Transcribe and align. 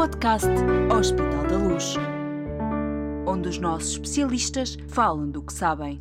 podcast 0.00 0.48
Hospital 0.98 1.46
da 1.46 1.58
Luz, 1.58 1.94
onde 3.26 3.50
os 3.50 3.58
nossos 3.58 3.92
especialistas 3.92 4.78
falam 4.88 5.30
do 5.30 5.42
que 5.42 5.52
sabem. 5.52 5.98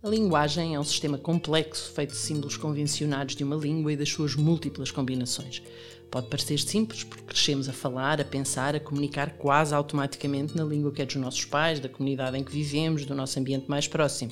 A 0.00 0.08
linguagem 0.08 0.76
é 0.76 0.78
um 0.78 0.84
sistema 0.84 1.18
complexo 1.18 1.92
feito 1.92 2.10
de 2.10 2.16
símbolos 2.16 2.56
convencionados 2.56 3.34
de 3.34 3.42
uma 3.42 3.56
língua 3.56 3.92
e 3.92 3.96
das 3.96 4.08
suas 4.08 4.36
múltiplas 4.36 4.92
combinações. 4.92 5.64
Pode 6.08 6.28
parecer 6.28 6.60
simples 6.60 7.02
porque 7.02 7.24
crescemos 7.24 7.68
a 7.68 7.72
falar, 7.72 8.20
a 8.20 8.24
pensar, 8.24 8.76
a 8.76 8.80
comunicar 8.80 9.30
quase 9.30 9.74
automaticamente 9.74 10.56
na 10.56 10.62
língua 10.62 10.92
que 10.92 11.02
é 11.02 11.06
dos 11.06 11.16
nossos 11.16 11.44
pais, 11.44 11.80
da 11.80 11.88
comunidade 11.88 12.38
em 12.38 12.44
que 12.44 12.52
vivemos, 12.52 13.04
do 13.04 13.16
nosso 13.16 13.36
ambiente 13.36 13.68
mais 13.68 13.88
próximo. 13.88 14.30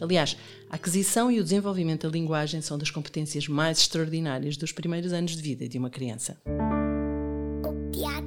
Aliás, 0.00 0.36
a 0.68 0.74
aquisição 0.74 1.30
e 1.30 1.38
o 1.38 1.44
desenvolvimento 1.44 2.08
da 2.08 2.12
linguagem 2.12 2.60
são 2.62 2.76
das 2.76 2.90
competências 2.90 3.46
mais 3.46 3.78
extraordinárias 3.78 4.56
dos 4.56 4.72
primeiros 4.72 5.12
anos 5.12 5.36
de 5.36 5.42
vida 5.42 5.68
de 5.68 5.78
uma 5.78 5.88
criança. 5.88 6.36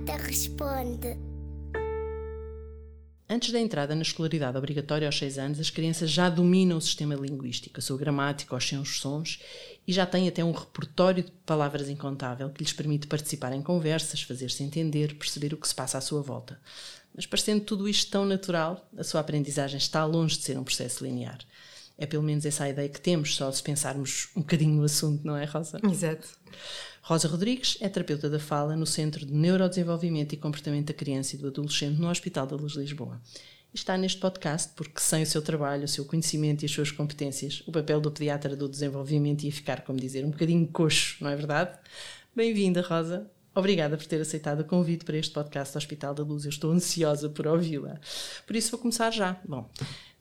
O 0.04 0.06
Piata 0.06 0.22
responde. 0.22 1.18
Antes 3.30 3.54
da 3.54 3.60
entrada 3.60 3.96
na 3.96 4.02
escolaridade 4.02 4.58
obrigatória 4.58 5.08
aos 5.08 5.18
6 5.18 5.38
anos, 5.38 5.60
as 5.62 5.70
crianças 5.70 6.12
já 6.12 6.30
dominam 6.30 6.78
o 6.78 6.82
sistema 6.82 7.16
linguístico, 7.16 7.80
a 7.80 7.82
sua 7.82 7.98
gramática, 7.98 8.54
os 8.54 8.68
seus 8.68 9.00
sons 9.00 9.40
e 9.88 9.94
já 9.94 10.06
têm 10.06 10.28
até 10.28 10.44
um 10.44 10.52
repertório 10.52 11.24
de 11.24 11.32
palavras 11.46 11.88
incontável 11.88 12.50
que 12.50 12.62
lhes 12.62 12.74
permite 12.74 13.08
participar 13.08 13.54
em 13.54 13.62
conversas, 13.62 14.22
fazer-se 14.22 14.62
entender, 14.62 15.16
perceber 15.16 15.54
o 15.54 15.58
que 15.58 15.68
se 15.70 15.74
passa 15.74 15.98
à 15.98 16.02
sua 16.02 16.22
volta. 16.22 16.60
Mas 17.16 17.26
parecendo 17.26 17.64
tudo 17.64 17.88
isto 17.88 18.12
tão 18.12 18.26
natural, 18.26 18.86
a 18.98 19.06
sua 19.06 19.22
aprendizagem 19.22 19.78
está 19.78 20.04
longe 20.04 20.38
de 20.38 20.44
ser 20.44 20.60
um 20.60 20.66
processo 20.66 21.06
linear. 21.06 21.40
É 21.98 22.06
pelo 22.06 22.24
menos 22.24 22.46
essa 22.46 22.66
a 22.66 22.70
ideia 22.70 22.90
que 22.90 23.00
temos, 23.00 23.36
só 23.36 23.50
se 23.54 23.64
pensarmos 23.64 24.28
um 24.36 24.42
bocadinho 24.42 24.76
no 24.76 24.84
assunto, 24.84 25.26
não 25.26 25.38
é, 25.38 25.46
Rosa? 25.46 25.80
Exato. 25.90 26.28
Rosa 27.06 27.28
Rodrigues 27.28 27.78
é 27.82 27.90
terapeuta 27.90 28.30
da 28.30 28.40
fala 28.40 28.78
no 28.78 28.86
Centro 28.86 29.26
de 29.26 29.34
Neurodesenvolvimento 29.34 30.34
e 30.34 30.38
Comportamento 30.38 30.88
da 30.88 30.94
Criança 30.94 31.36
e 31.36 31.38
do 31.38 31.48
Adolescente 31.48 32.00
no 32.00 32.10
Hospital 32.10 32.48
da 32.48 32.56
Luz 32.56 32.76
Lisboa. 32.76 33.22
Está 33.74 33.98
neste 33.98 34.22
podcast 34.22 34.72
porque, 34.74 35.02
sem 35.02 35.24
o 35.24 35.26
seu 35.26 35.42
trabalho, 35.42 35.84
o 35.84 35.88
seu 35.88 36.06
conhecimento 36.06 36.64
e 36.64 36.66
as 36.66 36.72
suas 36.72 36.92
competências, 36.92 37.62
o 37.68 37.74
papel 37.74 38.00
do 38.00 38.10
pediatra 38.10 38.56
do 38.56 38.70
desenvolvimento 38.70 39.44
ia 39.44 39.52
ficar, 39.52 39.82
como 39.82 40.00
dizer, 40.00 40.24
um 40.24 40.30
bocadinho 40.30 40.66
coxo, 40.68 41.18
não 41.20 41.30
é 41.30 41.36
verdade? 41.36 41.78
Bem-vinda, 42.34 42.82
Rosa. 42.82 43.30
Obrigada 43.54 43.98
por 43.98 44.06
ter 44.06 44.22
aceitado 44.22 44.62
o 44.62 44.66
convite 44.66 45.04
para 45.04 45.18
este 45.18 45.34
podcast 45.34 45.74
do 45.74 45.78
Hospital 45.80 46.14
da 46.14 46.24
Luz. 46.24 46.46
Eu 46.46 46.52
estou 46.52 46.72
ansiosa 46.72 47.28
por 47.28 47.46
ouvi-la. 47.46 48.00
Por 48.48 48.56
isso 48.56 48.72
vou 48.72 48.80
começar 48.80 49.12
já. 49.12 49.42
Bom, 49.46 49.70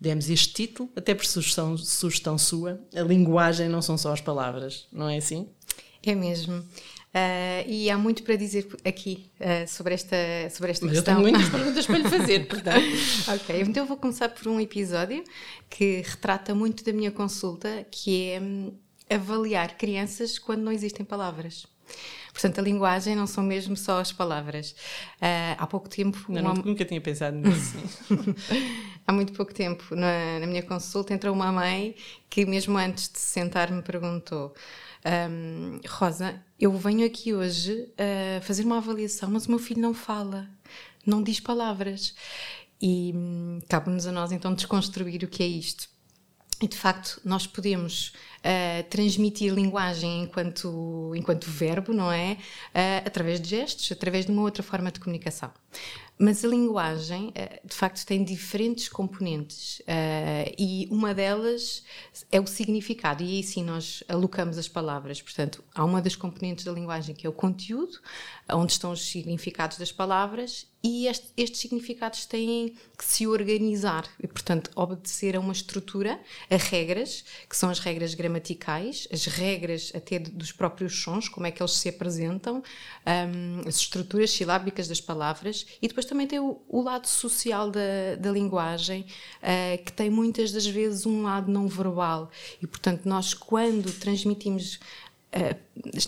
demos 0.01 0.29
este 0.29 0.53
título, 0.53 0.91
até 0.97 1.15
por 1.15 1.27
sugestão, 1.27 1.79
sugestão 1.79 2.37
sua. 2.37 2.81
A 2.93 3.03
linguagem 3.03 3.69
não 3.69 3.81
são 3.81 3.97
só 3.97 4.13
as 4.13 4.21
palavras, 4.21 4.89
não 4.93 5.09
é 5.09 5.19
assim? 5.19 5.49
É 6.05 6.15
mesmo. 6.15 6.55
Uh, 7.15 7.69
e 7.69 7.91
há 7.91 7.99
muito 7.99 8.23
para 8.23 8.37
dizer 8.37 8.67
aqui 8.87 9.31
uh, 9.39 9.69
sobre 9.69 9.93
esta, 9.95 10.17
sobre 10.51 10.71
esta 10.71 10.87
Mas 10.87 10.95
questão. 10.97 11.19
eu 11.19 11.25
tenho 11.25 11.37
muitas 11.37 11.49
perguntas 11.51 11.87
para 11.87 11.99
lhe 11.99 12.09
fazer, 12.09 12.49
portanto. 12.49 12.87
ok, 13.29 13.61
então 13.61 13.83
eu 13.83 13.87
vou 13.87 13.97
começar 13.99 14.31
por 14.31 14.49
um 14.49 14.59
episódio 14.59 15.23
que 15.69 16.01
retrata 16.07 16.55
muito 16.55 16.83
da 16.83 16.93
minha 16.93 17.11
consulta, 17.11 17.87
que 17.91 18.31
é 18.31 18.41
hum, 18.41 18.73
avaliar 19.11 19.77
crianças 19.77 20.39
quando 20.39 20.63
não 20.63 20.73
existem 20.73 21.05
palavras. 21.05 21.67
Portanto, 22.33 22.61
a 22.61 22.63
linguagem 22.63 23.15
não 23.15 23.27
são 23.27 23.45
mesmo 23.45 23.77
só 23.77 24.01
as 24.01 24.11
palavras. 24.11 24.71
Uh, 25.21 25.55
há 25.59 25.67
pouco 25.67 25.91
tempo. 25.91 26.19
Não, 26.31 26.41
uma- 26.41 26.55
Nunca 26.55 26.83
tinha 26.87 27.01
pensado 27.01 27.37
nisso. 27.37 27.77
Há 29.07 29.13
muito 29.13 29.33
pouco 29.33 29.53
tempo, 29.53 29.95
na, 29.95 30.39
na 30.41 30.47
minha 30.47 30.63
consulta, 30.63 31.13
entrou 31.13 31.35
uma 31.35 31.51
mãe 31.53 31.95
que, 32.31 32.47
mesmo 32.47 32.79
antes 32.79 33.09
de 33.11 33.19
se 33.19 33.27
sentar, 33.33 33.71
me 33.71 33.83
perguntou: 33.83 34.55
"Hum, 35.05 35.81
Rosa, 35.89 36.41
eu 36.59 36.73
venho 36.73 37.05
aqui 37.07 37.35
hoje 37.35 37.89
a 37.99 38.41
fazer 38.41 38.65
uma 38.65 38.79
avaliação, 38.79 39.31
mas 39.31 39.47
o 39.47 39.51
meu 39.51 39.59
filho 39.59 39.81
não 39.81 39.93
fala, 39.93 40.49
não 41.05 41.23
diz 41.23 41.41
palavras. 41.41 42.15
E 42.81 43.13
hum, 43.15 43.61
cabe-nos 43.69 44.07
a 44.07 44.13
nós 44.13 44.33
então 44.33 44.55
desconstruir 44.55 45.23
o 45.25 45.29
que 45.29 45.43
é 45.43 45.47
isto. 45.47 45.89
E 46.61 46.69
de 46.69 46.77
facto, 46.77 47.21
nós 47.25 47.47
podemos 47.47 48.13
ah, 48.45 48.83
transmitir 48.91 49.53
linguagem 49.53 50.23
enquanto, 50.25 51.13
enquanto 51.15 51.49
verbo, 51.49 51.93
não 51.93 52.11
é? 52.11 52.37
Ah, 52.75 53.03
através 53.07 53.41
de 53.41 53.49
gestos, 53.49 53.91
através 53.93 54.27
de 54.27 54.33
uma 54.33 54.43
outra 54.43 54.63
forma 54.63 54.91
de 54.91 55.01
comunicação. 55.01 55.51
Mas 56.19 56.45
a 56.45 56.49
linguagem, 56.49 57.33
ah, 57.35 57.59
de 57.65 57.75
facto, 57.75 58.05
tem 58.07 58.23
diferentes 58.23 58.89
componentes 58.89 59.83
e 60.59 60.87
uma 60.91 61.15
delas 61.15 61.83
é 62.31 62.41
o 62.41 62.47
significado. 62.47 63.23
E 63.23 63.37
aí 63.37 63.43
sim 63.43 63.65
nós 63.65 64.05
alocamos 64.09 64.59
as 64.59 64.69
palavras. 64.69 65.21
Portanto, 65.21 65.65
há 65.75 65.85
uma 65.85 66.01
das 66.01 66.15
componentes 66.15 66.65
da 66.65 66.73
linguagem 66.73 67.15
que 67.15 67.27
é 67.27 67.31
o 67.31 67.33
conteúdo, 67.33 67.99
onde 68.51 68.73
estão 68.73 68.93
os 68.93 69.03
significados 69.05 69.79
das 69.79 69.91
palavras, 69.91 70.67
e 70.85 71.07
este- 71.07 71.33
estes 71.37 71.61
significados 71.61 72.27
têm 72.27 72.77
que 72.99 73.05
se 73.05 73.27
organizar 73.27 74.05
e, 74.21 74.27
portanto, 74.27 74.71
obedecer 74.75 75.37
a 75.37 75.41
uma 75.41 75.53
estrutura, 75.53 76.21
a 76.51 76.57
regras, 76.57 77.25
que 77.49 77.57
são 77.57 77.71
as 77.71 77.79
regras 77.79 78.15
gramaticais, 78.15 78.32
as 79.13 79.27
regras 79.27 79.93
até 79.95 80.19
dos 80.19 80.53
próprios 80.53 81.03
sons, 81.03 81.29
como 81.29 81.47
é 81.47 81.51
que 81.51 81.63
eles 81.63 81.73
se 81.73 81.89
apresentam, 81.89 82.57
hum, 82.57 83.63
as 83.67 83.77
estruturas 83.77 84.31
silábicas 84.31 84.89
das 84.89 85.01
palavras, 85.01 85.67
e 85.81 85.89
depois 85.89 86.07
também 86.07 86.27
tem 86.27 86.39
o, 86.39 86.61
o 86.69 86.83
lado 86.83 87.07
social 87.07 87.71
da, 87.71 88.17
da 88.19 88.31
linguagem, 88.31 89.07
ah, 89.43 89.77
que 89.85 89.93
tem 89.93 90.11
muitas 90.11 90.53
das 90.53 90.67
vezes 90.67 91.07
um 91.07 91.23
lado 91.23 91.51
não 91.51 91.69
verbal. 91.69 92.31
E, 92.61 92.67
portanto, 92.67 93.07
nós, 93.07 93.35
quando 93.35 93.93
transmitimos 93.93 94.79
Uh, 95.35 95.57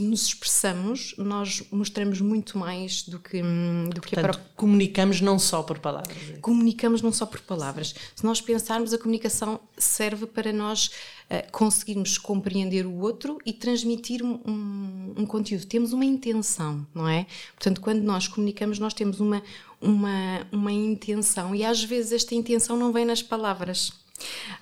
nos 0.02 0.26
expressamos, 0.26 1.14
nós 1.16 1.62
mostramos 1.72 2.20
muito 2.20 2.58
mais 2.58 3.02
do 3.04 3.18
que, 3.18 3.42
hum, 3.42 3.88
do 3.88 4.02
que 4.02 4.14
a 4.18 4.20
Portanto, 4.20 4.44
comunicamos 4.54 5.22
não 5.22 5.38
só 5.38 5.62
por 5.62 5.78
palavras. 5.78 6.14
comunicamos 6.42 7.00
não 7.00 7.10
só 7.10 7.24
por 7.24 7.40
palavras. 7.40 7.94
Se 8.14 8.22
nós 8.22 8.42
pensarmos, 8.42 8.92
a 8.92 8.98
comunicação 8.98 9.58
serve 9.78 10.26
para 10.26 10.52
nós 10.52 10.90
eh, 11.30 11.40
conseguirmos 11.50 12.18
compreender 12.18 12.84
o 12.84 12.98
outro 13.00 13.38
e 13.46 13.52
transmitir 13.54 14.22
um, 14.22 14.38
um- 14.46 15.14
um 15.22 15.26
conteúdo. 15.26 15.64
Temos 15.64 15.94
uma 15.94 16.04
intenção, 16.04 16.86
não 16.94 17.08
é? 17.08 17.26
Portanto, 17.54 17.80
quando 17.80 18.02
nós 18.02 18.28
comunicamos, 18.28 18.78
nós 18.78 18.92
temos 18.92 19.20
uma, 19.20 19.42
uma, 19.80 20.46
uma 20.52 20.70
intenção 20.72 21.54
e 21.54 21.64
às 21.64 21.82
vezes 21.82 22.12
esta 22.12 22.34
intenção 22.34 22.76
não 22.76 22.92
vem 22.92 23.06
nas 23.06 23.22
palavras. 23.22 23.90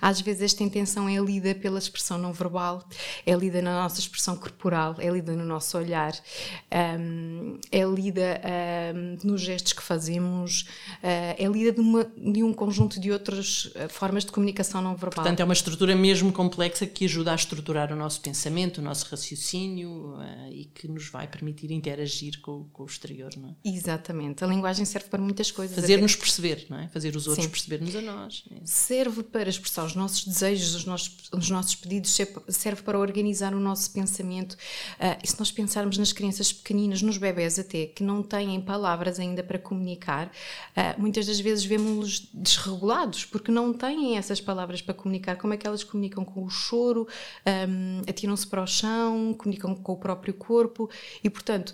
Às 0.01 0.19
vezes 0.19 0.41
esta 0.41 0.63
intenção 0.63 1.07
é 1.07 1.17
lida 1.19 1.53
pela 1.55 1.77
expressão 1.79 2.17
não 2.17 2.33
verbal, 2.33 2.83
é 3.25 3.33
lida 3.35 3.61
na 3.61 3.83
nossa 3.83 3.99
expressão 3.99 4.35
corporal, 4.35 4.95
é 4.99 5.09
lida 5.09 5.33
no 5.33 5.45
nosso 5.45 5.77
olhar, 5.77 6.13
hum, 6.99 7.59
é 7.71 7.83
lida 7.83 8.41
hum, 8.95 9.17
nos 9.23 9.41
gestos 9.41 9.73
que 9.73 9.81
fazemos, 9.83 10.61
uh, 11.03 11.35
é 11.37 11.45
lida 11.45 11.71
de, 11.71 11.79
uma- 11.79 12.05
de 12.17 12.43
um 12.43 12.53
conjunto 12.53 12.99
de 12.99 13.11
outras 13.11 13.65
uh, 13.65 13.87
formas 13.89 14.25
de 14.25 14.31
comunicação 14.31 14.81
não 14.81 14.95
verbal. 14.95 15.23
Portanto, 15.23 15.39
é 15.39 15.43
uma 15.43 15.53
estrutura 15.53 15.95
mesmo 15.95 16.31
complexa 16.33 16.85
que 16.85 17.05
ajuda 17.05 17.31
a 17.31 17.35
estruturar 17.35 17.91
o 17.93 17.95
nosso 17.95 18.21
pensamento, 18.21 18.79
o 18.79 18.81
nosso 18.81 19.05
raciocínio 19.09 20.17
eh, 20.21 20.49
e 20.51 20.65
que 20.65 20.87
nos 20.87 21.09
vai 21.09 21.27
permitir 21.27 21.71
interagir 21.71 22.39
com, 22.41 22.65
com 22.73 22.83
o 22.83 22.85
exterior, 22.85 23.31
não 23.37 23.49
é? 23.49 23.53
Exatamente. 23.63 24.43
A 24.43 24.47
linguagem 24.47 24.85
serve 24.85 25.07
para 25.09 25.21
muitas 25.21 25.51
coisas. 25.51 25.75
Fazer-nos 25.75 26.15
perceber, 26.15 26.65
não 26.69 26.79
é? 26.79 26.87
Fazer 26.89 27.15
os 27.15 27.27
outros 27.27 27.47
perceber-nos 27.47 27.95
a 27.95 28.01
nós. 28.01 28.43
É. 28.51 28.55
serve 28.65 29.23
para 29.23 29.42
expressar 29.49 29.85
os 29.85 29.95
nossos 29.95 30.25
desejos, 30.25 30.75
os 30.75 30.85
nossos, 30.85 31.15
os 31.31 31.49
nossos 31.49 31.75
pedidos, 31.75 32.11
serve- 32.49 32.81
para 32.83 32.97
organizar 32.99 33.53
o 33.53 33.59
nosso 33.59 33.91
pensamento. 33.91 34.55
Ah, 34.99 35.17
e 35.23 35.27
se 35.27 35.37
nós 35.39 35.51
pensarmos 35.51 35.97
nas 35.97 36.11
crianças 36.11 36.51
pequeninas, 36.53 37.01
nos 37.01 37.17
bebés 37.17 37.57
até, 37.59 37.85
que 37.87 38.03
não 38.03 38.21
têm 38.23 38.59
palavras 38.61 39.19
ainda 39.19 39.43
para 39.43 39.57
comunicar, 39.59 40.31
ah, 40.75 40.95
muitas 40.97 41.25
das 41.27 41.39
vezes 41.39 41.63
vemos-los 41.65 42.27
desregulados, 42.33 43.25
porque 43.25 43.51
não 43.51 43.73
têm 43.73 44.17
essas 44.17 44.39
palavras 44.41 44.81
para 44.81 44.93
comunicar. 44.93 45.37
Como 45.37 45.53
é 45.53 45.57
que 45.57 45.65
elas 45.67 45.83
comunicam 45.83 46.23
com 46.25 46.43
o 46.43 46.49
choro, 46.49 47.07
ahm, 47.45 48.01
atiram-se 48.07 48.47
para 48.47 48.61
o 48.63 48.67
chão, 48.67 49.33
comunicam 49.37 49.75
com 49.75 49.91
o 49.93 49.97
próprio 49.97 50.33
corpo 50.33 50.89
e, 51.23 51.29
portanto, 51.29 51.73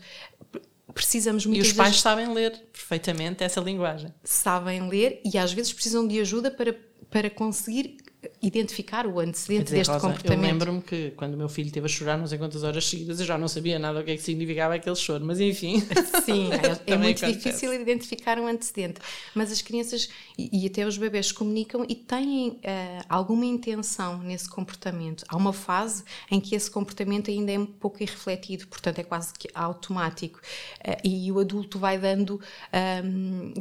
pre- 0.52 0.62
precisamos 0.94 1.46
E 1.46 1.48
muitas 1.48 1.68
os 1.68 1.74
pais 1.74 1.90
vezes 1.90 2.02
sabem 2.02 2.34
ler 2.34 2.52
perfeitamente 2.74 3.44
essa 3.44 3.62
linguagem. 3.62 4.14
sabem 4.24 4.90
ler 4.90 5.22
e 5.24 5.38
às 5.38 5.54
vezes 5.54 5.72
precisam 5.72 6.08
de 6.08 6.20
ajuda 6.20 6.50
para, 6.50 6.76
para 7.10 7.30
conseguir 7.30 7.98
identificar 8.42 9.08
o 9.08 9.20
antecedente 9.20 9.66
dizer, 9.66 9.78
deste 9.78 9.92
Rosa, 9.92 10.06
eu 10.06 10.12
comportamento. 10.12 10.42
lembro-me 10.42 10.82
que 10.82 11.12
quando 11.12 11.36
o 11.36 11.38
meu 11.38 11.48
filho 11.48 11.68
esteve 11.68 11.86
a 11.86 11.90
chorar 11.90 12.18
não 12.18 12.28
sei 12.28 12.38
quantas 12.38 12.64
horas 12.64 12.86
seguidas, 12.86 13.20
eu 13.20 13.26
já 13.26 13.38
não 13.38 13.48
sabia 13.48 13.80
nada 13.80 14.02
o 14.02 14.04
que 14.04 14.12
é 14.12 14.16
que 14.18 14.22
significava 14.22 14.76
aquele 14.76 14.96
choro, 14.96 15.26
mas 15.26 15.40
enfim. 15.40 15.80
Sim, 16.26 16.50
é, 16.86 16.94
é 16.94 16.98
muito 16.98 17.24
acontece. 17.24 17.32
difícil 17.38 17.74
identificar 17.74 18.38
um 18.38 18.48
antecedente. 18.48 19.00
Mas 19.34 19.52
as 19.52 19.62
crianças 19.62 20.10
e, 20.38 20.64
e 20.64 20.68
até 20.68 20.86
os 20.86 20.98
bebés 20.98 21.32
comunicam 21.32 21.86
e 21.88 21.96
têm 21.96 22.60
ah, 22.66 23.06
alguma 23.08 23.46
intenção 23.46 24.18
nesse 24.18 24.50
comportamento. 24.50 25.24
Há 25.30 25.38
uma 25.38 25.54
fase 25.54 26.04
em 26.30 26.42
que 26.42 26.56
esse 26.56 26.70
comportamento 26.70 27.32
ainda 27.32 27.54
é 27.54 27.60
um 27.60 27.66
pouco 27.66 28.04
irrefletido, 28.04 28.68
portanto 28.68 29.00
é 29.00 29.04
quase 29.04 29.34
que 29.34 29.48
automático. 29.54 30.42
Ah, 30.84 30.98
e 31.06 31.32
o 31.32 31.40
adulto 31.40 31.80
vai 31.80 31.98
dando, 31.98 32.40
ah, 32.74 33.02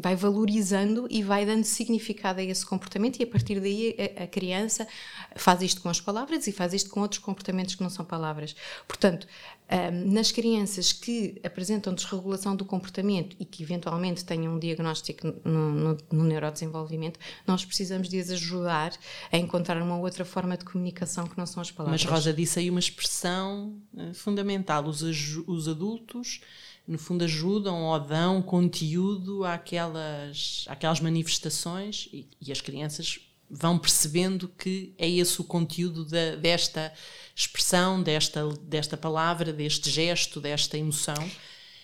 vai 0.01 0.17
valorizando 0.17 1.07
e 1.09 1.23
vai 1.23 1.47
dando 1.47 1.63
significado 1.63 2.41
a 2.41 2.43
esse 2.43 2.67
comportamento 2.67 3.21
e 3.21 3.23
a 3.23 3.27
partir 3.27 3.61
daí 3.61 3.95
a, 4.19 4.25
a 4.25 4.27
criança 4.27 4.48
criança, 4.49 4.89
faz 5.37 5.61
isto 5.61 5.83
com 5.83 5.89
as 5.89 6.01
palavras 6.01 6.47
e 6.47 6.53
faz 6.53 6.73
isto 6.73 6.89
com 6.91 7.01
outros 7.01 7.21
comportamentos 7.21 7.75
que 7.75 7.83
não 7.83 7.91
são 7.91 8.05
palavras. 8.05 8.57
Portanto, 8.87 9.27
nas 10.07 10.33
crianças 10.33 10.93
que 10.93 11.39
apresentam 11.45 11.93
desregulação 11.93 12.57
do 12.57 12.65
comportamento 12.65 13.37
e 13.39 13.45
que 13.45 13.63
eventualmente 13.63 14.25
tenham 14.25 14.55
um 14.55 14.59
diagnóstico 14.59 15.27
no, 15.45 15.71
no, 15.71 15.97
no 16.11 16.25
neurodesenvolvimento, 16.25 17.21
nós 17.47 17.65
precisamos 17.65 18.09
de 18.09 18.19
as 18.19 18.31
ajudar 18.31 18.93
a 19.31 19.37
encontrar 19.37 19.81
uma 19.83 19.99
outra 19.99 20.25
forma 20.25 20.57
de 20.57 20.65
comunicação 20.65 21.27
que 21.27 21.37
não 21.37 21.45
são 21.45 21.61
as 21.61 21.71
palavras. 21.71 22.03
Mas 22.03 22.11
Rosa 22.11 22.33
disse 22.33 22.59
aí 22.59 22.71
uma 22.71 22.81
expressão 22.81 23.77
uh, 23.93 24.15
fundamental: 24.15 24.87
os, 24.87 25.03
os 25.03 25.69
adultos 25.69 26.41
no 26.87 26.99
fundo 26.99 27.23
ajudam 27.25 27.83
ou 27.83 28.01
dão 28.01 28.41
conteúdo 28.41 29.45
àquelas, 29.45 30.65
àquelas 30.69 31.01
manifestações 31.01 32.09
e, 32.11 32.27
e 32.41 32.51
as 32.51 32.63
crianças 32.63 33.21
vão 33.51 33.79
percebendo 33.79 34.49
que 34.49 34.95
é 34.99 35.09
esse 35.09 35.41
o 35.41 35.45
conteúdo 35.45 36.05
da, 36.05 36.37
desta 36.37 36.93
expressão, 37.35 38.03
desta, 38.03 38.47
desta 38.63 38.97
palavra, 38.97 39.53
deste 39.53 39.91
gesto, 39.91 40.41
desta 40.41 40.77
emoção. 40.77 41.31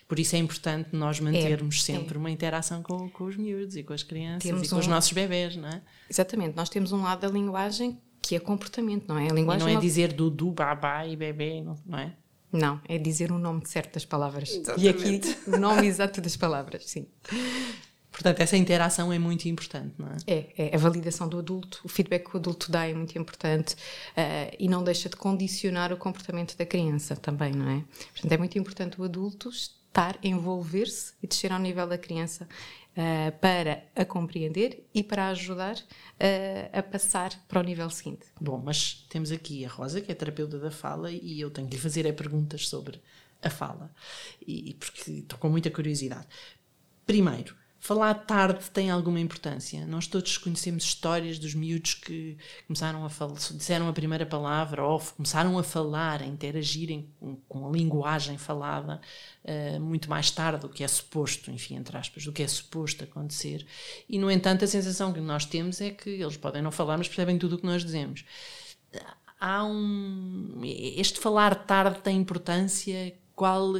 Por 0.06 0.18
isso 0.18 0.36
é 0.36 0.38
importante 0.38 0.90
nós 0.92 1.18
mantermos 1.18 1.78
é, 1.78 1.80
sempre 1.80 2.16
é. 2.16 2.18
uma 2.18 2.30
interação 2.30 2.82
com, 2.82 3.08
com 3.08 3.24
os 3.24 3.36
miúdos 3.36 3.76
e 3.76 3.82
com 3.82 3.92
as 3.92 4.02
crianças 4.02 4.42
temos 4.42 4.66
e 4.66 4.70
com 4.70 4.76
um... 4.76 4.78
os 4.78 4.86
nossos 4.86 5.12
bebés, 5.12 5.56
não 5.56 5.68
é? 5.68 5.80
Exatamente, 6.10 6.54
nós 6.54 6.68
temos 6.68 6.92
um 6.92 7.02
lado 7.02 7.20
da 7.20 7.28
linguagem 7.28 7.98
que 8.20 8.34
é 8.34 8.40
comportamento, 8.40 9.06
não 9.08 9.18
é? 9.18 9.30
A 9.30 9.34
linguagem 9.34 9.68
e 9.68 9.72
não 9.72 9.78
é 9.78 9.80
dizer 9.80 10.12
dudu, 10.12 10.50
babá 10.52 11.06
e 11.06 11.16
bebê, 11.16 11.62
não, 11.62 11.76
não 11.84 11.98
é? 11.98 12.16
Não, 12.52 12.80
é 12.88 12.98
dizer 12.98 13.32
o 13.32 13.38
nome 13.38 13.62
certo 13.64 13.94
das 13.94 14.04
palavras. 14.04 14.50
Exatamente. 14.50 14.84
E 14.84 14.88
aqui 14.88 15.50
o 15.50 15.58
nome 15.58 15.86
exato 15.86 16.20
das 16.20 16.36
palavras, 16.36 16.88
sim. 16.88 17.08
Portanto, 18.14 18.38
essa 18.38 18.56
interação 18.56 19.12
é 19.12 19.18
muito 19.18 19.48
importante, 19.48 19.92
não 19.98 20.06
é? 20.06 20.16
É, 20.24 20.68
é 20.68 20.76
a 20.76 20.78
validação 20.78 21.28
do 21.28 21.36
adulto, 21.36 21.80
o 21.84 21.88
feedback 21.88 22.30
que 22.30 22.36
o 22.36 22.38
adulto 22.38 22.70
dá 22.70 22.88
é 22.88 22.94
muito 22.94 23.18
importante 23.18 23.74
uh, 23.74 24.54
e 24.56 24.68
não 24.68 24.84
deixa 24.84 25.08
de 25.08 25.16
condicionar 25.16 25.92
o 25.92 25.96
comportamento 25.96 26.56
da 26.56 26.64
criança 26.64 27.16
também, 27.16 27.52
não 27.52 27.68
é? 27.68 27.84
Portanto, 28.12 28.30
é 28.30 28.38
muito 28.38 28.56
importante 28.56 29.00
o 29.00 29.04
adulto 29.04 29.48
estar, 29.48 30.16
envolver-se 30.22 31.14
e 31.20 31.26
descer 31.26 31.50
ao 31.50 31.58
nível 31.58 31.88
da 31.88 31.98
criança 31.98 32.48
uh, 32.96 33.36
para 33.40 33.84
a 33.96 34.04
compreender 34.04 34.88
e 34.94 35.02
para 35.02 35.24
a 35.24 35.28
ajudar 35.30 35.74
uh, 35.74 36.78
a 36.78 36.82
passar 36.84 37.32
para 37.48 37.58
o 37.58 37.64
nível 37.64 37.90
seguinte. 37.90 38.26
Bom, 38.40 38.62
mas 38.64 39.04
temos 39.10 39.32
aqui 39.32 39.64
a 39.64 39.68
Rosa, 39.68 40.00
que 40.00 40.12
é 40.12 40.14
terapeuta 40.14 40.56
da 40.60 40.70
fala, 40.70 41.10
e 41.10 41.40
eu 41.40 41.50
tenho 41.50 41.66
que 41.66 41.74
lhe 41.74 41.82
fazer 41.82 42.06
é 42.06 42.12
perguntas 42.12 42.68
sobre 42.68 43.02
a 43.42 43.50
fala, 43.50 43.92
e, 44.46 44.74
porque 44.74 45.10
estou 45.10 45.36
com 45.36 45.48
muita 45.48 45.68
curiosidade. 45.68 46.28
Primeiro, 47.04 47.56
Falar 47.84 48.14
tarde 48.14 48.70
tem 48.70 48.90
alguma 48.90 49.20
importância. 49.20 49.86
Nós 49.86 50.06
todos 50.06 50.38
conhecemos 50.38 50.84
histórias 50.84 51.38
dos 51.38 51.54
miúdos 51.54 51.92
que 51.92 52.38
começaram 52.66 53.04
a 53.04 53.10
falar, 53.10 53.34
disseram 53.34 53.86
a 53.86 53.92
primeira 53.92 54.24
palavra 54.24 54.82
ou 54.82 54.98
começaram 54.98 55.58
a 55.58 55.62
falar, 55.62 56.22
a 56.22 56.26
interagirem 56.26 57.06
com, 57.46 57.68
a 57.68 57.70
linguagem 57.70 58.38
falada 58.38 59.02
uh, 59.44 59.78
muito 59.78 60.08
mais 60.08 60.30
tarde 60.30 60.60
do 60.60 60.70
que 60.70 60.82
é 60.82 60.88
suposto, 60.88 61.50
enfim, 61.50 61.76
entre 61.76 61.94
aspas, 61.94 62.24
do 62.24 62.32
que 62.32 62.42
é 62.42 62.48
suposto 62.48 63.04
acontecer. 63.04 63.66
E, 64.08 64.18
no 64.18 64.30
entanto, 64.30 64.64
a 64.64 64.66
sensação 64.66 65.12
que 65.12 65.20
nós 65.20 65.44
temos 65.44 65.78
é 65.82 65.90
que 65.90 66.08
eles 66.08 66.38
podem 66.38 66.62
não 66.62 66.72
falar, 66.72 66.96
mas 66.96 67.06
percebem 67.06 67.36
tudo 67.36 67.56
o 67.56 67.58
que 67.58 67.66
nós 67.66 67.84
dizemos. 67.84 68.24
Há 69.38 69.62
um. 69.62 70.58
Este 70.64 71.20
falar 71.20 71.54
tarde 71.66 71.98
tem 71.98 72.16
importância. 72.16 73.14
Qual, 73.36 73.74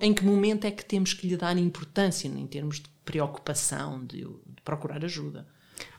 em 0.00 0.14
que 0.14 0.24
momento 0.24 0.64
é 0.64 0.70
que 0.70 0.82
temos 0.82 1.12
que 1.12 1.26
lhe 1.26 1.36
dar 1.36 1.58
importância 1.58 2.28
em 2.28 2.46
termos 2.46 2.80
de 2.80 2.91
preocupação 3.04 4.04
de, 4.04 4.20
de 4.20 4.62
procurar 4.64 5.04
ajuda. 5.04 5.46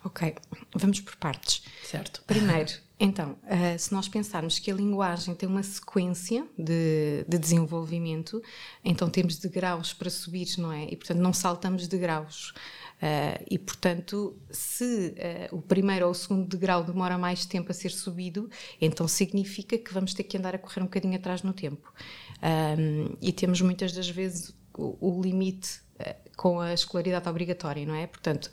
Ok, 0.03 0.35
vamos 0.75 0.99
por 0.99 1.15
partes. 1.15 1.63
Certo. 1.83 2.23
Primeiro, 2.27 2.71
então, 2.99 3.37
uh, 3.43 3.79
se 3.79 3.93
nós 3.93 4.07
pensarmos 4.07 4.59
que 4.59 4.71
a 4.71 4.75
linguagem 4.75 5.33
tem 5.33 5.47
uma 5.47 5.63
sequência 5.63 6.45
de, 6.57 7.25
de, 7.27 7.37
desenvolvimento, 7.37 8.41
então 8.83 9.09
temos 9.09 9.37
degraus 9.37 9.93
para 9.93 10.09
subir, 10.09 10.47
não 10.57 10.71
é? 10.71 10.85
E 10.85 10.95
portanto 10.95 11.19
não 11.19 11.33
saltamos 11.33 11.87
degraus. 11.87 12.53
Uh, 13.01 13.43
e 13.49 13.57
portanto, 13.57 14.37
se 14.49 15.15
uh, 15.51 15.57
o 15.57 15.61
primeiro 15.61 16.05
ou 16.05 16.11
o 16.11 16.15
segundo 16.15 16.47
degrau 16.47 16.83
demora 16.83 17.17
mais 17.17 17.45
tempo 17.45 17.71
a 17.71 17.73
ser 17.73 17.89
subido, 17.89 18.49
então 18.79 19.07
significa 19.07 19.77
que 19.77 19.93
vamos 19.93 20.13
ter 20.13 20.23
que 20.23 20.37
andar 20.37 20.55
a 20.55 20.57
correr 20.57 20.81
um 20.81 20.85
bocadinho 20.85 21.15
atrás 21.15 21.43
no 21.43 21.53
tempo. 21.53 21.93
Um, 22.77 23.17
e 23.21 23.31
temos 23.33 23.59
muitas 23.61 23.93
das 23.93 24.09
vezes 24.09 24.55
o, 24.77 24.97
o 24.99 25.21
limite 25.21 25.82
com 26.35 26.59
a 26.59 26.73
escolaridade 26.73 27.27
obrigatória, 27.27 27.85
não 27.85 27.95
é? 27.95 28.07
Portanto, 28.07 28.51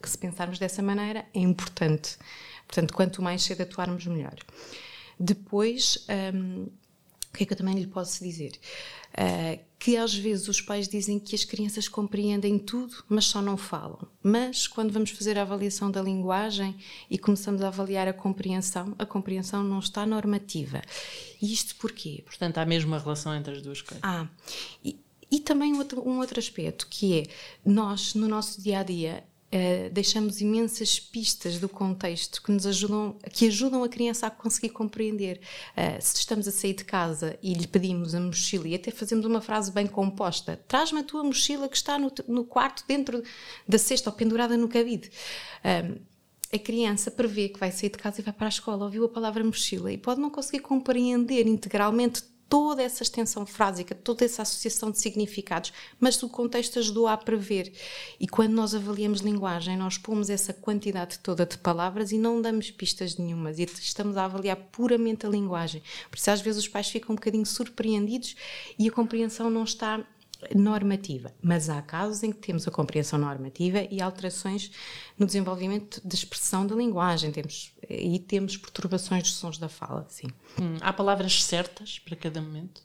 que 0.00 0.08
se 0.08 0.18
pensarmos 0.18 0.58
dessa 0.58 0.82
maneira 0.82 1.24
é 1.34 1.40
importante. 1.40 2.16
Portanto, 2.66 2.92
quanto 2.92 3.22
mais 3.22 3.42
cedo 3.42 3.62
atuarmos, 3.62 4.06
melhor. 4.06 4.36
Depois, 5.18 6.06
um, 6.34 6.64
o 6.64 7.36
que 7.36 7.44
é 7.44 7.46
que 7.46 7.52
eu 7.52 7.56
também 7.56 7.74
lhe 7.74 7.86
posso 7.86 8.22
dizer? 8.22 8.52
Uh, 9.12 9.58
que 9.78 9.96
às 9.96 10.14
vezes 10.14 10.48
os 10.48 10.60
pais 10.60 10.88
dizem 10.88 11.18
que 11.18 11.34
as 11.34 11.44
crianças 11.44 11.88
compreendem 11.88 12.58
tudo, 12.58 13.04
mas 13.08 13.26
só 13.26 13.42
não 13.42 13.56
falam. 13.56 13.98
Mas 14.22 14.66
quando 14.66 14.92
vamos 14.92 15.10
fazer 15.10 15.38
a 15.38 15.42
avaliação 15.42 15.90
da 15.90 16.00
linguagem 16.00 16.74
e 17.10 17.18
começamos 17.18 17.60
a 17.60 17.68
avaliar 17.68 18.08
a 18.08 18.12
compreensão, 18.12 18.94
a 18.98 19.04
compreensão 19.04 19.62
não 19.62 19.78
está 19.78 20.06
normativa. 20.06 20.80
E 21.40 21.52
isto 21.52 21.76
porquê? 21.76 22.22
Portanto, 22.24 22.58
há 22.58 22.62
a 22.62 22.66
mesma 22.66 22.98
relação 22.98 23.34
entre 23.34 23.54
as 23.54 23.62
duas 23.62 23.82
coisas. 23.82 24.02
Ah, 24.02 24.26
e, 24.82 25.03
e 25.34 25.40
também 25.40 25.76
outro, 25.76 26.08
um 26.08 26.20
outro 26.20 26.38
aspecto 26.38 26.86
que 26.88 27.18
é 27.18 27.26
nós 27.64 28.14
no 28.14 28.28
nosso 28.28 28.62
dia 28.62 28.78
a 28.78 28.82
dia 28.84 29.24
Uh, 29.54 29.88
deixamos 29.92 30.40
imensas 30.40 30.98
pistas 30.98 31.60
do 31.60 31.68
contexto 31.68 32.42
que 32.42 32.50
nos 32.50 32.66
ajudam, 32.66 33.16
que 33.32 33.46
ajudam 33.46 33.84
a 33.84 33.88
criança 33.88 34.26
a 34.26 34.30
conseguir 34.30 34.70
compreender. 34.70 35.40
Uh, 35.76 36.02
se 36.02 36.16
estamos 36.16 36.48
a 36.48 36.50
sair 36.50 36.74
de 36.74 36.84
casa 36.84 37.38
e 37.40 37.54
lhe 37.54 37.64
pedimos 37.68 38.16
a 38.16 38.20
mochila 38.20 38.66
e 38.66 38.74
até 38.74 38.90
fazemos 38.90 39.24
uma 39.24 39.40
frase 39.40 39.70
bem 39.70 39.86
composta, 39.86 40.60
traz-me 40.66 40.98
a 40.98 41.04
tua 41.04 41.22
mochila 41.22 41.68
que 41.68 41.76
está 41.76 41.96
no, 41.96 42.10
no, 42.26 42.44
quarto 42.44 42.84
dentro 42.88 43.22
da 43.68 43.78
cesta 43.78 44.10
ou 44.10 44.16
pendurada 44.16 44.56
no 44.56 44.66
cabide. 44.66 45.08
Uh, 45.64 46.00
a 46.52 46.58
criança 46.58 47.12
prevê 47.12 47.48
que 47.48 47.60
vai 47.60 47.70
sair 47.70 47.90
de 47.90 47.98
casa 47.98 48.20
e 48.20 48.24
vai 48.24 48.34
para 48.34 48.46
a 48.46 48.48
escola, 48.48 48.84
ouviu 48.84 49.04
a 49.04 49.08
palavra 49.08 49.44
mochila 49.44 49.92
e 49.92 49.96
pode 49.96 50.20
não 50.20 50.30
conseguir 50.30 50.64
compreender 50.64 51.46
integralmente 51.46 52.24
toda 52.54 52.84
essa 52.84 53.02
extensão 53.02 53.44
frásica, 53.44 53.96
toda 53.96 54.24
essa 54.24 54.42
associação 54.42 54.88
de 54.88 55.00
significados, 55.00 55.72
mas 55.98 56.22
o 56.22 56.28
contexto 56.28 56.78
ajudou 56.78 57.08
a 57.08 57.16
prever. 57.16 57.72
E 58.20 58.28
quando 58.28 58.52
nós 58.52 58.76
avaliamos 58.76 59.22
linguagem, 59.22 59.76
nós 59.76 59.98
pomos 59.98 60.30
essa 60.30 60.52
quantidade 60.52 61.18
toda 61.18 61.44
de 61.44 61.58
palavras 61.58 62.12
e 62.12 62.16
não 62.16 62.40
damos 62.40 62.70
pistas 62.70 63.16
nenhumas, 63.16 63.58
e 63.58 63.64
estamos 63.64 64.16
a 64.16 64.26
avaliar 64.26 64.56
puramente 64.70 65.26
a 65.26 65.28
linguagem. 65.28 65.82
Por 66.08 66.16
isso, 66.16 66.30
às 66.30 66.40
vezes, 66.40 66.62
os 66.62 66.68
pais 66.68 66.88
ficam 66.88 67.14
um 67.14 67.16
bocadinho 67.16 67.44
surpreendidos 67.44 68.36
e 68.78 68.88
a 68.88 68.92
compreensão 68.92 69.50
não 69.50 69.64
está 69.64 70.06
normativa, 70.54 71.32
mas 71.42 71.68
há 71.68 71.80
casos 71.80 72.22
em 72.22 72.32
que 72.32 72.38
temos 72.38 72.66
a 72.66 72.70
compreensão 72.70 73.18
normativa 73.18 73.86
e 73.90 74.00
alterações 74.00 74.70
no 75.18 75.26
desenvolvimento 75.26 76.00
de 76.04 76.14
expressão 76.14 76.66
da 76.66 76.74
linguagem, 76.74 77.30
temos, 77.30 77.72
e 77.88 78.18
temos 78.18 78.56
perturbações 78.56 79.22
dos 79.22 79.34
sons 79.34 79.58
da 79.58 79.68
fala, 79.68 80.06
sim. 80.08 80.28
Hum, 80.60 80.76
há 80.80 80.92
palavras 80.92 81.44
certas 81.44 81.98
para 81.98 82.16
cada 82.16 82.40
momento? 82.40 82.82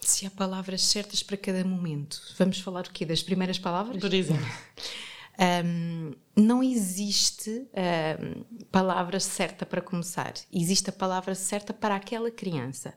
Se 0.00 0.26
há 0.26 0.30
palavras 0.30 0.82
certas 0.82 1.22
para 1.22 1.36
cada 1.36 1.64
momento, 1.64 2.20
vamos 2.38 2.60
falar 2.60 2.86
o 2.86 2.90
quê? 2.90 3.04
Das 3.04 3.22
primeiras 3.22 3.58
palavras? 3.58 4.00
Por 4.00 4.14
exemplo. 4.14 4.46
Um, 5.40 6.14
não 6.36 6.64
existe 6.64 7.68
um, 7.72 8.64
palavra 8.72 9.20
certa 9.20 9.64
para 9.64 9.80
começar. 9.80 10.34
Existe 10.52 10.90
a 10.90 10.92
palavra 10.92 11.32
certa 11.32 11.72
para 11.72 11.94
aquela 11.94 12.28
criança, 12.28 12.92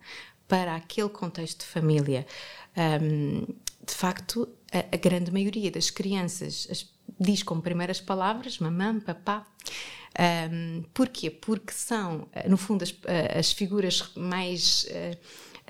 para 0.52 0.76
aquele 0.76 1.08
contexto 1.08 1.60
de 1.60 1.66
família. 1.66 2.28
Um, 2.76 3.46
de 3.88 3.94
facto, 3.94 4.50
a, 4.70 4.80
a, 4.80 4.98
grande 4.98 5.32
maioria 5.32 5.72
das 5.72 5.90
crianças 5.90 6.68
as, 6.70 6.86
diz 7.18 7.42
como 7.42 7.62
primeiras 7.62 8.02
palavras 8.02 8.60
mamã, 8.60 9.00
papá. 9.00 9.48
Um, 10.52 10.84
porquê? 10.94 11.30
Porque 11.30 11.72
são, 11.72 12.28
no 12.50 12.58
fundo, 12.58 12.84
as, 12.84 12.94
as 13.34 13.54
figuras 13.54 14.12
mais 14.14 14.86
uh, 14.90 15.16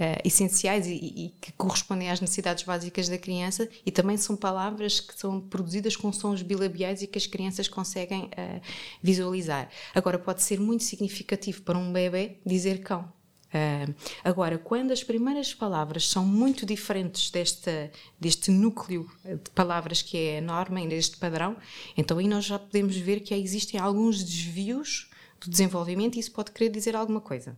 uh, 0.04 0.22
essenciais 0.26 0.88
e, 0.88 0.96
e, 0.96 1.30
que 1.40 1.52
correspondem 1.52 2.10
às 2.10 2.20
necessidades 2.20 2.64
básicas 2.64 3.08
da 3.08 3.20
criança 3.20 3.70
e 3.86 3.92
também 3.92 4.18
são 4.18 4.36
palavras 4.36 5.00
que 5.00 5.14
são 5.16 5.40
produzidas 5.40 5.96
com 5.96 6.12
sons 6.12 6.42
bilabiais 6.42 7.04
e 7.04 7.08
que 7.08 7.20
as 7.20 7.28
crianças 7.28 7.68
conseguem 7.68 8.24
uh, 8.24 8.62
visualizar. 9.00 9.70
Agora, 9.94 10.18
pode 10.18 10.42
ser 10.42 10.60
muito 10.60 10.84
significativo 10.84 11.62
para 11.62 11.78
um 11.78 11.94
bebê 11.94 12.40
dizer 12.44 12.82
cão 12.82 13.21
Uh, 13.54 13.94
agora, 14.24 14.58
quando 14.58 14.92
as 14.92 15.04
primeiras 15.04 15.54
palavras 15.54 16.08
são 16.08 16.26
muito 16.26 16.66
diferentes 16.66 17.30
deste, 17.30 17.92
deste 18.20 18.50
núcleo 18.50 19.10
de 19.26 19.50
palavras 19.54 20.02
que 20.02 20.18
é 20.18 20.38
a 20.38 20.42
norma, 20.42 20.86
deste 20.88 21.18
padrão, 21.18 21.58
então 21.98 22.18
aí 22.18 22.28
nós 22.28 22.46
já 22.46 22.58
podemos 22.58 22.96
ver 22.96 23.20
que 23.20 23.34
existem 23.36 23.80
alguns 23.80 24.24
desvios 24.24 25.10
do 25.40 25.50
desenvolvimento 25.50 26.16
e 26.16 26.20
isso 26.20 26.32
pode 26.32 26.52
querer 26.52 26.70
dizer 26.70 26.96
alguma 26.96 27.20
coisa. 27.20 27.58